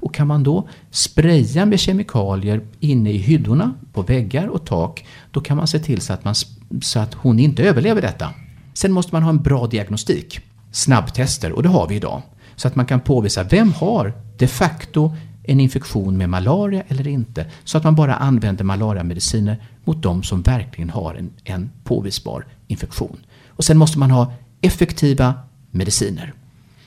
Och 0.00 0.14
kan 0.14 0.26
man 0.26 0.42
då 0.42 0.68
spraya 0.90 1.66
med 1.66 1.80
kemikalier 1.80 2.60
inne 2.80 3.10
i 3.10 3.16
hyddorna, 3.16 3.74
på 3.92 4.02
väggar 4.02 4.46
och 4.46 4.66
tak, 4.66 5.06
då 5.30 5.40
kan 5.40 5.56
man 5.56 5.66
se 5.66 5.78
till 5.78 6.00
så 6.00 6.12
att, 6.12 6.24
man, 6.24 6.34
så 6.82 6.98
att 6.98 7.14
hon 7.14 7.38
inte 7.38 7.62
överlever 7.62 8.02
detta. 8.02 8.30
Sen 8.74 8.92
måste 8.92 9.14
man 9.14 9.22
ha 9.22 9.30
en 9.30 9.42
bra 9.42 9.66
diagnostik, 9.66 10.40
snabbtester, 10.72 11.52
och 11.52 11.62
det 11.62 11.68
har 11.68 11.88
vi 11.88 11.94
idag. 11.94 12.22
Så 12.56 12.68
att 12.68 12.76
man 12.76 12.86
kan 12.86 13.00
påvisa 13.00 13.42
vem 13.42 13.72
har 13.72 14.12
de 14.38 14.46
facto 14.46 15.16
en 15.46 15.60
infektion 15.60 16.16
med 16.16 16.28
malaria 16.28 16.82
eller 16.88 17.08
inte. 17.08 17.46
Så 17.64 17.78
att 17.78 17.84
man 17.84 17.94
bara 17.94 18.14
använder 18.14 18.64
malariamediciner 18.64 19.56
mot 19.84 20.02
de 20.02 20.22
som 20.22 20.42
verkligen 20.42 20.90
har 20.90 21.14
en, 21.14 21.30
en 21.44 21.70
påvisbar 21.84 22.46
infektion. 22.66 23.16
Och 23.48 23.64
sen 23.64 23.78
måste 23.78 23.98
man 23.98 24.10
ha 24.10 24.32
effektiva 24.60 25.34
mediciner. 25.70 26.32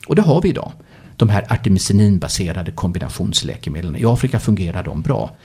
Och 0.07 0.15
det 0.15 0.21
har 0.21 0.41
vi 0.41 0.49
idag. 0.49 0.71
De 1.15 1.29
här 1.29 1.45
artemisininbaserade 1.49 2.71
kombinationsläkemedlen. 2.71 3.95
I 3.95 4.05
Afrika 4.05 4.39
fungerar 4.39 4.83
de 4.83 5.01
bra. 5.01 5.35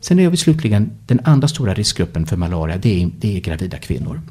Sen 0.00 0.18
är 0.18 0.30
vi 0.30 0.36
slutligen 0.36 0.90
den 1.06 1.20
andra 1.24 1.48
stora 1.48 1.74
riskgruppen 1.74 2.26
för 2.26 2.36
malaria, 2.36 2.76
det 2.76 3.02
är, 3.02 3.10
det 3.18 3.36
är 3.36 3.40
gravida 3.40 3.78
kvinnor. 3.78 4.22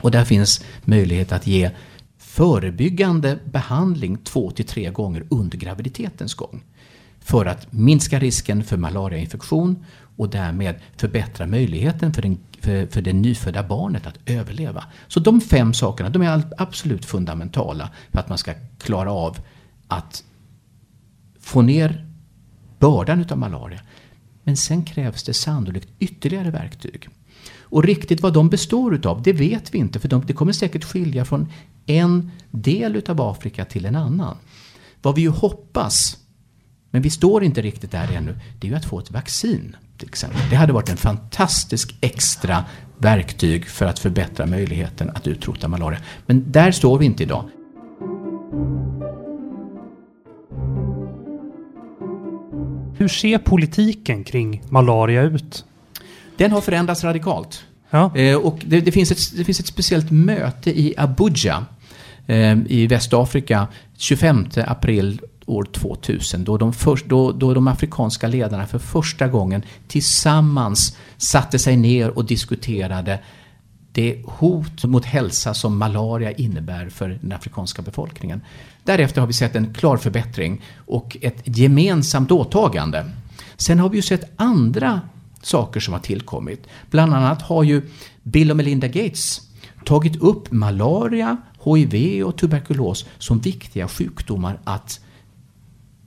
Och 0.00 0.10
där 0.10 0.24
finns 0.24 0.64
möjlighet 0.84 1.32
att 1.32 1.46
ge 1.46 1.70
förebyggande 2.18 3.38
behandling 3.44 4.16
två 4.16 4.50
till 4.50 4.64
tre 4.64 4.90
gånger 4.90 5.24
under 5.28 5.58
graviditetens 5.58 6.34
gång. 6.34 6.62
För 7.26 7.46
att 7.46 7.72
minska 7.72 8.18
risken 8.18 8.64
för 8.64 8.76
malariainfektion 8.76 9.84
och 10.16 10.28
därmed 10.28 10.74
förbättra 10.96 11.46
möjligheten 11.46 12.12
för, 12.12 12.22
den, 12.22 12.38
för, 12.60 12.86
för 12.86 13.02
det 13.02 13.12
nyfödda 13.12 13.62
barnet 13.62 14.06
att 14.06 14.18
överleva. 14.26 14.84
Så 15.08 15.20
de 15.20 15.40
fem 15.40 15.74
sakerna 15.74 16.10
de 16.10 16.22
är 16.22 16.42
absolut 16.58 17.04
fundamentala 17.04 17.90
för 18.12 18.18
att 18.18 18.28
man 18.28 18.38
ska 18.38 18.54
klara 18.78 19.12
av 19.12 19.38
att 19.88 20.24
få 21.40 21.62
ner 21.62 22.06
bördan 22.78 23.20
utav 23.20 23.38
malaria. 23.38 23.80
Men 24.42 24.56
sen 24.56 24.84
krävs 24.84 25.22
det 25.22 25.34
sannolikt 25.34 25.88
ytterligare 25.98 26.50
verktyg. 26.50 27.08
Och 27.60 27.84
riktigt 27.84 28.20
vad 28.20 28.32
de 28.32 28.48
består 28.48 28.94
utav, 28.94 29.22
det 29.22 29.32
vet 29.32 29.74
vi 29.74 29.78
inte. 29.78 30.00
För 30.00 30.08
de, 30.08 30.26
det 30.26 30.32
kommer 30.32 30.52
säkert 30.52 30.84
skilja 30.84 31.24
från 31.24 31.48
en 31.86 32.30
del 32.50 32.96
utav 32.96 33.20
Afrika 33.20 33.64
till 33.64 33.84
en 33.84 33.96
annan. 33.96 34.36
Vad 35.02 35.14
vi 35.14 35.22
ju 35.22 35.30
hoppas, 35.30 36.18
men 36.90 37.02
vi 37.02 37.10
står 37.10 37.44
inte 37.44 37.62
riktigt 37.62 37.90
där 37.90 38.12
ännu, 38.12 38.38
det 38.60 38.66
är 38.66 38.70
ju 38.70 38.76
att 38.76 38.84
få 38.84 38.98
ett 38.98 39.10
vaccin. 39.10 39.76
Till 39.98 40.08
exempel. 40.08 40.40
Det 40.50 40.56
hade 40.56 40.72
varit 40.72 40.88
en 40.88 40.96
fantastisk 40.96 41.96
extra 42.00 42.64
verktyg 42.98 43.66
för 43.66 43.86
att 43.86 43.98
förbättra 43.98 44.46
möjligheten 44.46 45.10
att 45.10 45.26
utrota 45.26 45.68
malaria. 45.68 45.98
Men 46.26 46.52
där 46.52 46.70
står 46.70 46.98
vi 46.98 47.06
inte 47.06 47.22
idag. 47.22 47.44
Hur 52.98 53.08
ser 53.08 53.38
politiken 53.38 54.24
kring 54.24 54.62
malaria 54.68 55.22
ut? 55.22 55.64
Den 56.36 56.52
har 56.52 56.60
förändrats 56.60 57.04
radikalt. 57.04 57.64
Ja. 57.90 58.16
Eh, 58.16 58.36
och 58.36 58.58
det, 58.66 58.80
det, 58.80 58.92
finns 58.92 59.10
ett, 59.10 59.36
det 59.36 59.44
finns 59.44 59.60
ett 59.60 59.66
speciellt 59.66 60.10
möte 60.10 60.80
i 60.80 60.94
Abuja 60.96 61.66
eh, 62.26 62.58
i 62.66 62.86
Västafrika 62.86 63.66
25 63.96 64.46
april 64.66 65.20
år 65.46 65.64
2000 65.64 66.44
då 66.44 66.56
de, 66.56 66.72
för, 66.72 67.00
då, 67.06 67.32
då 67.32 67.54
de 67.54 67.68
afrikanska 67.68 68.28
ledarna 68.28 68.66
för 68.66 68.78
första 68.78 69.28
gången 69.28 69.62
tillsammans 69.88 70.96
satte 71.16 71.58
sig 71.58 71.76
ner 71.76 72.10
och 72.10 72.24
diskuterade 72.24 73.18
det 73.92 74.22
hot 74.24 74.84
mot 74.84 75.04
hälsa 75.04 75.54
som 75.54 75.78
malaria 75.78 76.32
innebär 76.32 76.88
för 76.88 77.18
den 77.22 77.32
afrikanska 77.32 77.82
befolkningen. 77.82 78.40
Därefter 78.84 79.20
har 79.20 79.26
vi 79.28 79.32
sett 79.32 79.56
en 79.56 79.74
klar 79.74 79.96
förbättring 79.96 80.62
och 80.86 81.16
ett 81.20 81.42
gemensamt 81.44 82.30
åtagande. 82.30 83.10
Sen 83.56 83.78
har 83.78 83.88
vi 83.88 83.96
ju 83.96 84.02
sett 84.02 84.32
andra 84.36 85.00
saker 85.42 85.80
som 85.80 85.94
har 85.94 86.00
tillkommit. 86.00 86.66
Bland 86.90 87.14
annat 87.14 87.42
har 87.42 87.62
ju 87.62 87.82
Bill 88.22 88.50
och 88.50 88.56
Melinda 88.56 88.88
Gates 88.88 89.40
tagit 89.84 90.16
upp 90.22 90.52
malaria, 90.52 91.36
HIV 91.64 92.24
och 92.24 92.36
tuberkulos 92.38 93.06
som 93.18 93.38
viktiga 93.38 93.88
sjukdomar 93.88 94.60
att 94.64 95.00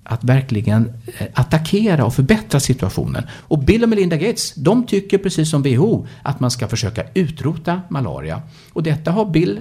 att 0.10 0.24
verkligen 0.24 0.92
eh, 1.18 1.28
attackera 1.34 2.06
och 2.06 2.14
förbättra 2.14 2.60
situationen. 2.60 3.24
Och 3.40 3.60
Bill 3.60 3.84
och 3.84 3.90
Melinda 3.90 4.18
Gates, 4.18 4.54
de 4.56 4.86
tycker 4.86 5.18
precis 5.18 5.50
som 5.50 5.62
WHO 5.62 6.08
att 6.24 6.40
man 6.40 6.52
ska 6.52 6.68
försöka 6.68 7.04
utrota 7.14 7.82
malaria. 7.90 8.42
Och 8.74 8.84
detta 8.84 9.12
har 9.12 9.26
Bill 9.26 9.60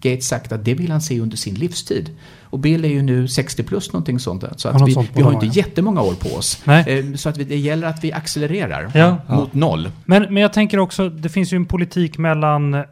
Gates 0.00 0.28
sagt 0.28 0.52
att 0.52 0.64
det 0.64 0.74
vill 0.74 0.90
han 0.90 1.00
se 1.00 1.20
under 1.20 1.36
sin 1.36 1.54
livstid. 1.54 2.10
Och 2.42 2.58
Bill 2.58 2.84
är 2.84 2.88
ju 2.88 3.02
nu 3.02 3.28
60 3.28 3.62
plus 3.62 3.92
någonting 3.92 4.18
sånt. 4.18 4.44
Så 4.56 4.68
att 4.68 4.88
vi, 4.88 5.08
vi 5.14 5.22
har 5.22 5.32
inte 5.32 5.58
jättemånga 5.58 6.02
år 6.02 6.14
på 6.14 6.28
oss. 6.28 6.62
Nej. 6.64 6.98
Eh, 6.98 7.14
så 7.14 7.28
att 7.28 7.34
det 7.34 7.56
gäller 7.56 7.86
att 7.86 8.04
vi 8.04 8.12
accelererar 8.12 8.90
ja. 8.94 9.10
mot 9.28 9.50
ja. 9.52 9.58
noll. 9.58 9.90
Men, 10.04 10.22
men 10.22 10.36
jag 10.36 10.52
tänker 10.52 10.78
också, 10.78 11.08
det 11.08 11.28
finns 11.28 11.52
ju 11.52 11.56
en 11.56 11.66
politik 11.66 12.18
mellan 12.18 12.74
eh, 12.74 12.84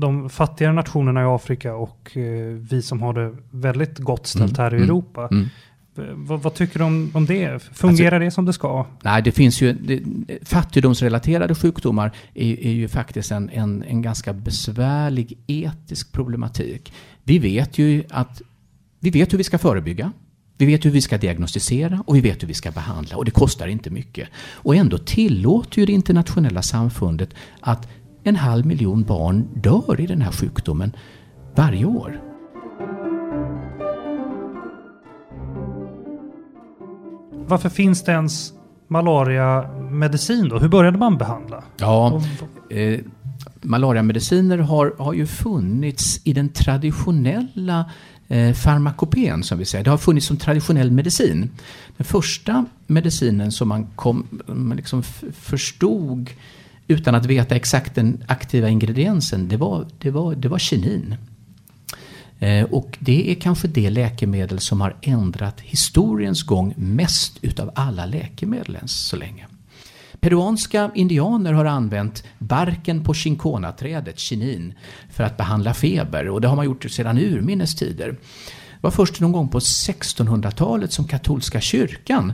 de 0.00 0.30
fattigare 0.30 0.72
nationerna 0.72 1.22
i 1.22 1.24
Afrika 1.24 1.74
och 1.74 2.16
eh, 2.16 2.22
vi 2.70 2.82
som 2.82 3.02
har 3.02 3.12
det 3.12 3.32
väldigt 3.50 3.98
gott 3.98 4.26
ställt 4.26 4.58
mm. 4.58 4.64
här 4.64 4.74
i 4.74 4.76
mm. 4.76 4.88
Europa. 4.88 5.28
Mm. 5.30 5.48
Vad, 6.14 6.42
vad, 6.42 6.54
tycker 6.54 6.78
du 6.78 6.84
om, 6.84 7.10
om 7.14 7.26
det? 7.26 7.62
Fungerar 7.62 8.12
alltså, 8.12 8.24
det 8.24 8.30
som 8.30 8.44
det 8.44 8.52
ska? 8.52 8.86
Nej, 9.02 9.22
det 9.22 9.32
finns 9.32 9.60
ju... 9.60 9.72
Det, 9.72 10.02
fattigdomsrelaterade 10.42 11.54
sjukdomar 11.54 12.12
är, 12.34 12.66
är 12.66 12.72
ju 12.72 12.88
faktiskt 12.88 13.30
en, 13.30 13.50
en, 13.50 13.82
en 13.82 14.02
ganska 14.02 14.32
besvärlig 14.32 15.38
etisk 15.46 16.12
problematik. 16.12 16.92
Vi 17.24 17.38
vet 17.38 17.78
ju 17.78 18.04
att... 18.10 18.42
Vi 19.00 19.10
vet 19.10 19.32
hur 19.32 19.38
vi 19.38 19.44
ska 19.44 19.58
förebygga. 19.58 20.12
Vi 20.60 20.66
vet 20.66 20.84
hur 20.84 20.90
vi 20.90 21.00
ska 21.00 21.18
diagnostisera 21.18 22.02
och 22.06 22.16
vi 22.16 22.20
vet 22.20 22.42
hur 22.42 22.48
vi 22.48 22.54
ska 22.54 22.70
behandla 22.70 23.16
och 23.16 23.24
det 23.24 23.30
kostar 23.30 23.66
inte 23.66 23.90
mycket. 23.90 24.28
Och 24.52 24.76
ändå 24.76 24.98
tillåter 24.98 25.78
ju 25.78 25.86
det 25.86 25.92
internationella 25.92 26.62
samfundet 26.62 27.34
att 27.60 27.88
en 28.24 28.36
halv 28.36 28.66
miljon 28.66 29.04
barn 29.04 29.48
dör 29.54 30.00
i 30.00 30.06
den 30.06 30.22
här 30.22 30.32
sjukdomen 30.32 30.92
varje 31.54 31.84
år. 31.84 32.20
varför 37.50 37.68
finns 37.68 38.04
det 38.04 38.12
ens 38.12 38.52
malariamedicin 38.88 40.48
då? 40.48 40.58
Hur 40.58 40.68
började 40.68 40.98
man 40.98 41.18
behandla? 41.18 41.64
Ja, 41.76 42.22
eh, 42.70 43.00
malariamediciner 43.60 44.58
har, 44.58 44.94
har 44.98 45.12
ju 45.12 45.26
funnits 45.26 46.20
i 46.24 46.32
den 46.32 46.48
traditionella 46.48 47.90
eh, 48.28 48.52
farmakopen, 48.52 49.42
som 49.42 49.58
vi 49.58 49.64
säger. 49.64 49.84
Det 49.84 49.90
har 49.90 49.98
funnits 49.98 50.26
som 50.26 50.36
traditionell 50.36 50.90
medicin. 50.90 51.50
Den 51.96 52.04
första 52.04 52.64
medicinen 52.86 53.52
som 53.52 53.68
man, 53.68 53.86
kom, 53.86 54.26
man 54.46 54.76
liksom 54.76 55.02
förstod 55.32 56.30
utan 56.90 57.14
att 57.14 57.26
veta 57.26 57.56
exakt 57.56 57.94
den 57.94 58.24
aktiva 58.28 58.68
ingrediensen, 58.68 59.48
det 59.48 59.56
var, 59.56 59.86
det 59.98 60.10
var, 60.10 60.34
det 60.34 60.48
var 60.48 60.58
kinin. 60.58 61.14
Eh, 62.38 62.64
och 62.64 62.98
det 63.00 63.30
är 63.30 63.34
kanske 63.34 63.68
det 63.68 63.90
läkemedel 63.90 64.60
som 64.60 64.80
har 64.80 64.96
ändrat 65.02 65.60
historiens 65.60 66.42
gång 66.42 66.74
mest 66.76 67.38
utav 67.42 67.70
alla 67.74 68.06
läkemedel 68.06 68.76
än 68.76 68.88
så 68.88 69.16
länge. 69.16 69.46
Peruanska 70.20 70.90
indianer 70.94 71.52
har 71.52 71.64
använt 71.64 72.24
barken 72.38 73.04
på 73.04 73.14
chinkonaträdet, 73.14 74.18
kinin, 74.18 74.74
för 75.10 75.24
att 75.24 75.36
behandla 75.36 75.74
feber 75.74 76.28
och 76.28 76.40
det 76.40 76.48
har 76.48 76.56
man 76.56 76.64
gjort 76.64 76.90
sedan 76.90 77.18
urminnes 77.18 77.74
tider. 77.74 78.08
Det 78.08 78.80
var 78.80 78.90
först 78.90 79.20
någon 79.20 79.32
gång 79.32 79.48
på 79.48 79.58
1600-talet 79.58 80.92
som 80.92 81.08
katolska 81.08 81.60
kyrkan 81.60 82.32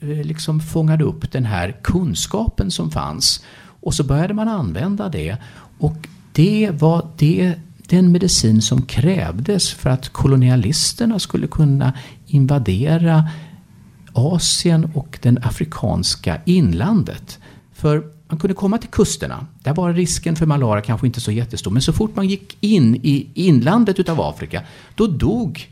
eh, 0.00 0.08
liksom 0.08 0.60
fångade 0.60 1.04
upp 1.04 1.32
den 1.32 1.44
här 1.44 1.76
kunskapen 1.82 2.70
som 2.70 2.90
fanns. 2.90 3.44
Och 3.80 3.94
så 3.94 4.04
började 4.04 4.34
man 4.34 4.48
använda 4.48 5.08
det. 5.08 5.36
Och 5.78 6.08
det 6.32 6.70
var 6.72 7.08
det 7.16 7.54
den 7.88 8.12
medicin 8.12 8.62
som 8.62 8.82
krävdes 8.82 9.70
för 9.70 9.90
att 9.90 10.08
kolonialisterna 10.08 11.18
skulle 11.18 11.46
kunna 11.46 11.92
invadera 12.26 13.28
Asien 14.12 14.90
och 14.94 15.18
den 15.22 15.38
afrikanska 15.42 16.40
inlandet. 16.44 17.38
För 17.72 18.04
man 18.28 18.38
kunde 18.38 18.54
komma 18.54 18.78
till 18.78 18.90
kusterna. 18.90 19.46
Där 19.62 19.74
var 19.74 19.92
risken 19.92 20.36
för 20.36 20.46
malaria 20.46 20.82
kanske 20.82 21.06
inte 21.06 21.20
så 21.20 21.32
jättestor. 21.32 21.70
Men 21.70 21.82
så 21.82 21.92
fort 21.92 22.16
man 22.16 22.28
gick 22.28 22.56
in 22.60 22.96
i 23.02 23.26
inlandet 23.34 23.98
utav 23.98 24.20
Afrika, 24.20 24.62
då 24.94 25.06
dog 25.06 25.68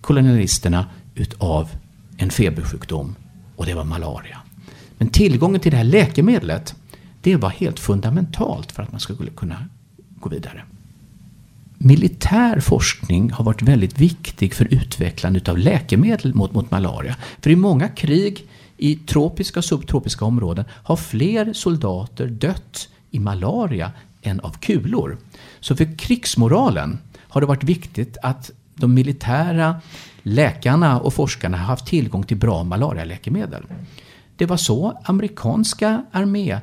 kolonialisterna 0.00 0.86
utav 1.14 1.68
en 2.16 2.30
febersjukdom. 2.30 3.14
Och 3.56 3.66
det 3.66 3.74
var 3.74 3.84
malaria. 3.84 4.38
Men 4.98 5.08
tillgången 5.08 5.60
till 5.60 5.70
det 5.70 5.76
här 5.76 5.84
läkemedlet, 5.84 6.74
det 7.20 7.36
var 7.36 7.50
helt 7.50 7.80
fundamentalt 7.80 8.72
för 8.72 8.82
att 8.82 8.92
man 8.92 9.00
skulle 9.00 9.30
kunna 9.30 9.64
gå 10.20 10.28
vidare 10.28 10.64
militär 11.82 12.60
forskning 12.60 13.30
har 13.30 13.44
varit 13.44 13.62
väldigt 13.62 14.00
viktig 14.00 14.54
för 14.54 14.74
utvecklandet 14.74 15.48
av 15.48 15.58
läkemedel 15.58 16.34
mot, 16.34 16.52
mot 16.52 16.70
malaria. 16.70 17.16
För 17.40 17.50
i 17.50 17.56
många 17.56 17.88
krig 17.88 18.46
i 18.76 18.96
tropiska 18.96 19.60
och 19.60 19.64
subtropiska 19.64 20.24
områden 20.24 20.64
har 20.70 20.96
fler 20.96 21.52
soldater 21.52 22.26
dött 22.26 22.88
i 23.10 23.18
malaria 23.18 23.92
än 24.22 24.40
av 24.40 24.50
kulor. 24.50 25.18
Så 25.60 25.76
för 25.76 25.98
krigsmoralen 25.98 26.98
har 27.18 27.40
det 27.40 27.46
varit 27.46 27.64
viktigt 27.64 28.16
att 28.22 28.50
de 28.74 28.94
militära 28.94 29.80
läkarna 30.22 31.00
och 31.00 31.14
forskarna 31.14 31.56
har 31.56 31.64
haft 31.64 31.86
tillgång 31.86 32.22
till 32.22 32.36
bra 32.36 32.64
malarialäkemedel. 32.64 33.62
Det 34.36 34.46
var 34.46 34.56
så 34.56 35.00
amerikanska 35.04 36.04
armé 36.12 36.60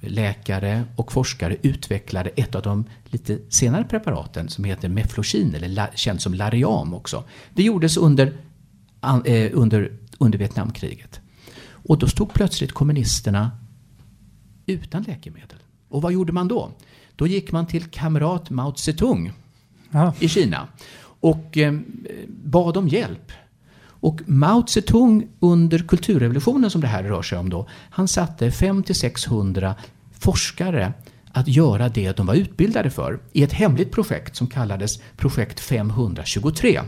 läkare 0.00 0.84
och 0.96 1.12
forskare 1.12 1.56
utvecklade 1.62 2.30
ett 2.30 2.54
av 2.54 2.62
de 2.62 2.84
lite 3.04 3.38
senare 3.48 3.84
preparaten 3.84 4.48
som 4.48 4.64
heter 4.64 4.88
Meflosin, 4.88 5.54
eller 5.54 5.90
känt 5.94 6.22
som 6.22 6.34
Lariam 6.34 6.94
också. 6.94 7.24
Det 7.54 7.62
gjordes 7.62 7.96
under 7.96 8.32
eh, 9.24 9.50
under, 9.52 9.92
under 10.18 10.38
Vietnamkriget. 10.38 11.20
Och 11.70 11.98
då 11.98 12.06
stod 12.06 12.32
plötsligt 12.32 12.72
kommunisterna 12.72 13.50
utan 14.66 15.02
läkemedel. 15.02 15.58
Och 15.88 16.02
vad 16.02 16.12
gjorde 16.12 16.32
man 16.32 16.48
då? 16.48 16.70
Då 17.16 17.26
gick 17.26 17.52
man 17.52 17.66
till 17.66 17.84
kamrat 17.84 18.50
Mao 18.50 18.74
Zedong 18.74 19.32
Aha. 19.94 20.14
i 20.20 20.28
Kina 20.28 20.68
och 21.20 21.58
eh, 21.58 21.78
bad 22.28 22.76
om 22.76 22.88
hjälp. 22.88 23.32
Och 24.00 24.20
Mao 24.26 24.66
Zedong 24.66 25.28
under 25.40 25.78
kulturrevolutionen 25.78 26.70
som 26.70 26.80
det 26.80 26.86
här 26.86 27.02
rör 27.02 27.22
sig 27.22 27.38
om 27.38 27.50
då, 27.50 27.68
han 27.90 28.08
satte 28.08 28.50
500-600 28.50 29.74
forskare 30.12 30.92
att 31.32 31.48
göra 31.48 31.88
det 31.88 32.16
de 32.16 32.26
var 32.26 32.34
utbildade 32.34 32.90
för 32.90 33.20
i 33.32 33.42
ett 33.42 33.52
hemligt 33.52 33.92
projekt 33.92 34.36
som 34.36 34.46
kallades 34.46 35.00
Projekt 35.16 35.60
523. 35.60 36.80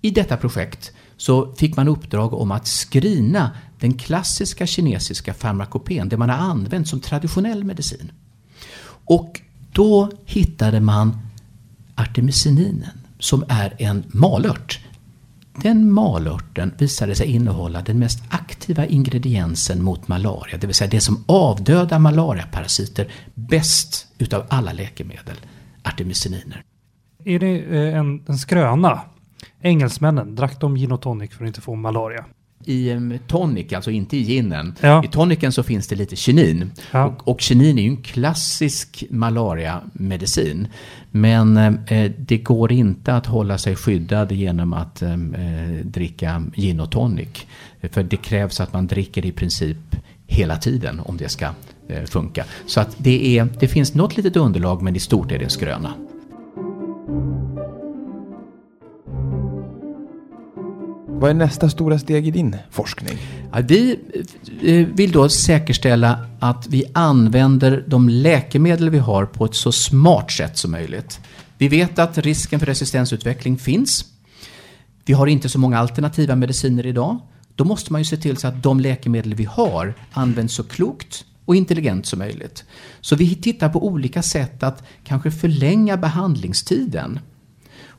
I 0.00 0.10
detta 0.10 0.36
projekt 0.36 0.92
så 1.16 1.54
fick 1.54 1.76
man 1.76 1.88
uppdrag 1.88 2.34
om 2.34 2.50
att 2.50 2.66
skrina 2.66 3.50
den 3.80 3.94
klassiska 3.94 4.66
kinesiska 4.66 5.34
farmakopen, 5.34 6.08
det 6.08 6.16
man 6.16 6.28
har 6.28 6.36
använt 6.36 6.88
som 6.88 7.00
traditionell 7.00 7.64
medicin. 7.64 8.12
Och 9.04 9.40
då 9.72 10.10
hittade 10.24 10.80
man 10.80 11.18
artemisininen 11.94 13.00
som 13.18 13.44
är 13.48 13.74
en 13.78 14.04
malört. 14.06 14.80
Den 15.54 15.92
malörten 15.92 16.74
visade 16.78 17.14
sig 17.14 17.26
innehålla 17.26 17.82
den 17.82 17.98
mest 17.98 18.22
aktiva 18.28 18.86
ingrediensen 18.86 19.82
mot 19.82 20.08
malaria, 20.08 20.58
det 20.58 20.66
vill 20.66 20.74
säga 20.74 20.90
det 20.90 21.00
som 21.00 21.24
avdödar 21.26 21.98
malariaparasiter 21.98 23.12
bäst 23.34 24.06
utav 24.18 24.46
alla 24.48 24.72
läkemedel, 24.72 25.36
artemisininer. 25.82 26.62
Är 27.24 27.38
det 27.38 27.58
eh, 27.58 27.98
en, 27.98 28.24
en 28.28 28.38
skröna? 28.38 29.00
Engelsmännen, 29.60 30.34
drack 30.34 30.60
de 30.60 30.76
gin 30.76 30.92
och 30.92 31.02
tonic 31.02 31.34
för 31.34 31.44
att 31.44 31.48
inte 31.48 31.60
få 31.60 31.74
malaria? 31.74 32.24
I 32.64 33.18
tonic, 33.26 33.72
alltså 33.72 33.90
inte 33.90 34.16
i 34.16 34.22
ginen. 34.22 34.74
Ja. 34.80 35.04
I 35.04 35.08
tonicen 35.08 35.52
så 35.52 35.62
finns 35.62 35.88
det 35.88 35.96
lite 35.96 36.16
kinin. 36.16 36.70
Ja. 36.92 37.04
Och, 37.04 37.28
och 37.28 37.40
kinin 37.40 37.78
är 37.78 37.82
ju 37.82 37.88
en 37.88 37.96
klassisk 37.96 39.04
malariamedicin. 39.10 40.68
Men 41.10 41.56
eh, 41.56 42.10
det 42.18 42.38
går 42.38 42.72
inte 42.72 43.14
att 43.14 43.26
hålla 43.26 43.58
sig 43.58 43.76
skyddad 43.76 44.32
genom 44.32 44.72
att 44.72 45.02
eh, 45.02 45.16
dricka 45.82 46.44
gin 46.56 46.80
och 46.80 46.90
tonic. 46.90 47.46
För 47.92 48.02
det 48.02 48.16
krävs 48.16 48.60
att 48.60 48.72
man 48.72 48.86
dricker 48.86 49.26
i 49.26 49.32
princip 49.32 49.96
hela 50.26 50.56
tiden 50.56 51.00
om 51.00 51.16
det 51.16 51.28
ska 51.28 51.46
eh, 51.88 52.04
funka. 52.04 52.44
Så 52.66 52.80
att 52.80 52.96
det, 52.98 53.38
är, 53.38 53.48
det 53.60 53.68
finns 53.68 53.94
något 53.94 54.16
litet 54.16 54.36
underlag 54.36 54.82
men 54.82 54.96
i 54.96 55.00
stort 55.00 55.32
är 55.32 55.38
det 55.38 55.44
en 55.44 55.50
skröna. 55.50 55.94
Vad 61.20 61.30
är 61.30 61.34
nästa 61.34 61.70
stora 61.70 61.98
steg 61.98 62.28
i 62.28 62.30
din 62.30 62.56
forskning? 62.70 63.18
Ja, 63.52 63.60
vi 63.68 63.98
eh, 64.62 64.86
vill 64.86 65.12
då 65.12 65.28
säkerställa 65.28 66.26
att 66.38 66.66
vi 66.68 66.84
använder 66.94 67.84
de 67.86 68.08
läkemedel 68.08 68.90
vi 68.90 68.98
har 68.98 69.26
på 69.26 69.44
ett 69.44 69.54
så 69.54 69.72
smart 69.72 70.30
sätt 70.30 70.58
som 70.58 70.70
möjligt. 70.70 71.20
Vi 71.58 71.68
vet 71.68 71.98
att 71.98 72.18
risken 72.18 72.60
för 72.60 72.66
resistensutveckling 72.66 73.58
finns. 73.58 74.04
Vi 75.04 75.12
har 75.12 75.26
inte 75.26 75.48
så 75.48 75.58
många 75.58 75.78
alternativa 75.78 76.36
mediciner 76.36 76.86
idag. 76.86 77.18
Då 77.54 77.64
måste 77.64 77.92
man 77.92 78.00
ju 78.00 78.04
se 78.04 78.16
till 78.16 78.36
så 78.36 78.48
att 78.48 78.62
de 78.62 78.80
läkemedel 78.80 79.34
vi 79.34 79.44
har 79.44 79.94
används 80.12 80.54
så 80.54 80.64
klokt 80.64 81.24
och 81.44 81.56
intelligent 81.56 82.06
som 82.06 82.18
möjligt. 82.18 82.64
Så 83.00 83.16
vi 83.16 83.34
tittar 83.34 83.68
på 83.68 83.86
olika 83.86 84.22
sätt 84.22 84.62
att 84.62 84.82
kanske 85.04 85.30
förlänga 85.30 85.96
behandlingstiden 85.96 87.20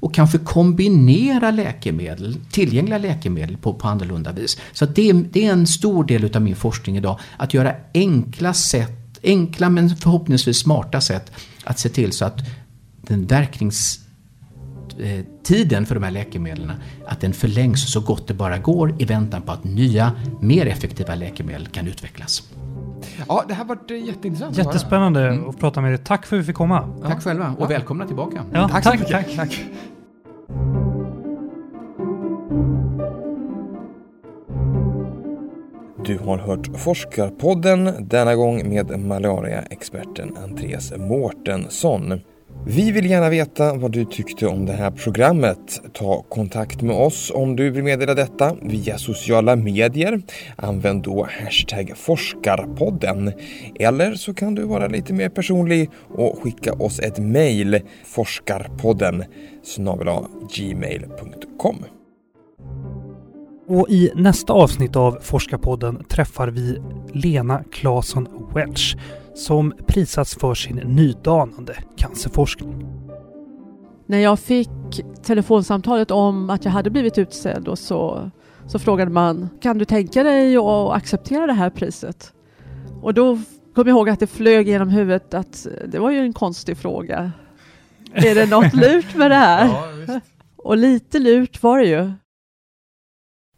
och 0.02 0.14
kanske 0.14 0.38
kombinera 0.38 1.52
läkemedel, 1.52 2.38
tillgängliga 2.52 2.98
läkemedel 2.98 3.58
på, 3.58 3.74
på 3.74 3.88
annorlunda 3.88 4.32
vis. 4.32 4.58
Så 4.74 4.86
det 4.86 5.10
är, 5.10 5.14
det 5.14 5.46
är 5.46 5.52
en 5.52 5.68
stor 5.68 6.04
del 6.04 6.36
av 6.36 6.42
min 6.42 6.56
forskning 6.56 6.98
idag, 6.98 7.20
att 7.38 7.54
göra 7.54 7.76
enkla 7.94 8.54
sätt, 8.54 9.20
enkla 9.24 9.70
men 9.70 9.96
förhoppningsvis 9.96 10.58
smarta 10.58 11.02
sätt 11.02 11.32
att 11.64 11.80
se 11.80 11.90
till 11.90 12.12
så 12.12 12.26
att 12.26 12.38
den 13.02 13.26
verkningstiden 13.26 15.86
för 15.86 15.96
de 15.96 16.04
här 16.04 16.12
läkemedlen 16.12 16.72
att 17.06 17.22
den 17.22 17.34
förlängs 17.34 17.92
så 17.92 18.00
gott 18.00 18.28
det 18.28 18.34
bara 18.34 18.58
går 18.58 19.02
i 19.02 19.06
väntan 19.06 19.42
på 19.42 19.52
att 19.52 19.64
nya, 19.64 20.12
mer 20.42 20.66
effektiva 20.66 21.16
läkemedel 21.16 21.68
kan 21.68 21.88
utvecklas. 21.88 22.44
Ja, 23.28 23.46
det 23.48 23.54
här 23.54 23.66
var 23.66 23.92
jätteintressant. 23.92 24.58
Jättespännande 24.58 25.28
mm. 25.28 25.50
att 25.50 25.60
prata 25.60 25.82
med 25.82 25.92
dig. 25.92 25.98
Tack 25.98 26.26
för 26.26 26.36
att 26.36 26.42
vi 26.42 26.46
fick 26.46 26.56
komma. 26.56 26.90
Tack 27.02 27.18
ja. 27.18 27.20
själva 27.20 27.56
och 27.58 27.64
ja. 27.64 27.68
välkomna 27.68 28.08
tillbaka. 28.08 28.44
Ja, 28.54 28.70
tack, 28.70 28.84
tack, 28.84 29.10
tack, 29.10 29.36
tack. 29.36 29.66
Du 36.12 36.18
har 36.18 36.38
hört 36.38 36.70
Forskarpodden, 36.78 37.90
denna 38.00 38.36
gång 38.36 38.70
med 38.70 39.00
malariaexperten 39.00 40.38
Andreas 40.38 40.94
Mårtensson. 40.98 42.20
Vi 42.66 42.92
vill 42.92 43.10
gärna 43.10 43.30
veta 43.30 43.74
vad 43.74 43.92
du 43.92 44.06
tyckte 44.06 44.48
om 44.48 44.66
det 44.66 44.74
här 44.74 44.92
programmet. 44.92 45.82
Ta 45.94 46.22
kontakt 46.22 46.82
med 46.82 46.96
oss 46.96 47.32
om 47.36 47.56
du 47.56 47.70
vill 47.70 47.84
meddela 47.84 48.14
detta 48.14 48.56
via 48.62 48.98
sociala 48.98 49.56
medier. 49.56 50.22
Använd 50.56 51.04
då 51.04 51.28
hashtag 51.42 51.94
forskarpodden. 51.96 53.34
Eller 53.80 54.16
så 54.16 54.34
kan 54.34 54.56
du 54.56 54.64
vara 54.64 54.88
lite 54.88 55.14
mer 55.14 55.30
personlig 55.30 55.90
och 56.16 56.40
skicka 56.44 56.74
oss 56.74 57.00
ett 57.00 57.20
mejl 57.20 57.82
forskarpodden 58.06 59.24
snabel 59.64 60.08
gmail.com. 60.56 61.86
Och 63.72 63.90
i 63.90 64.12
nästa 64.16 64.54
avsnitt 64.54 64.96
av 64.96 65.18
Forskarpodden 65.22 66.04
träffar 66.10 66.48
vi 66.48 66.82
Lena 67.14 67.64
Claesson 67.72 68.28
Welch 68.54 68.98
som 69.36 69.74
prisats 69.88 70.36
för 70.36 70.54
sin 70.54 70.76
nydanande 70.76 71.76
cancerforskning. 71.98 72.86
När 74.06 74.18
jag 74.18 74.40
fick 74.40 74.70
telefonsamtalet 75.24 76.12
om 76.12 76.50
att 76.50 76.66
jag 76.66 76.72
hade 76.72 76.90
blivit 76.90 77.18
utsedd 77.18 77.68
och 77.68 77.80
så, 77.80 78.32
så 78.68 78.80
frågade 78.80 79.12
man 79.12 79.50
kan 79.62 79.78
du 79.78 79.86
tänka 79.86 80.24
dig 80.24 80.58
att 80.58 80.92
acceptera 80.92 81.48
det 81.48 81.54
här 81.54 81.70
priset? 81.70 82.34
Och 83.02 83.14
då 83.14 83.36
kom 83.76 83.88
jag 83.88 83.88
ihåg 83.88 84.10
att 84.10 84.20
det 84.20 84.28
flög 84.28 84.68
genom 84.68 84.90
huvudet 84.90 85.34
att 85.34 85.68
det 85.88 86.00
var 86.00 86.12
ju 86.12 86.20
en 86.20 86.34
konstig 86.34 86.78
fråga. 86.78 87.32
Är 88.14 88.36
det 88.36 88.50
något 88.50 88.74
lurt 88.74 89.16
med 89.16 89.32
det 89.32 89.36
här? 89.36 89.68
Ja, 90.08 90.20
och 90.58 90.78
lite 90.78 91.20
lurt 91.20 91.64
var 91.64 91.80
det 91.80 91.86
ju. 91.86 92.12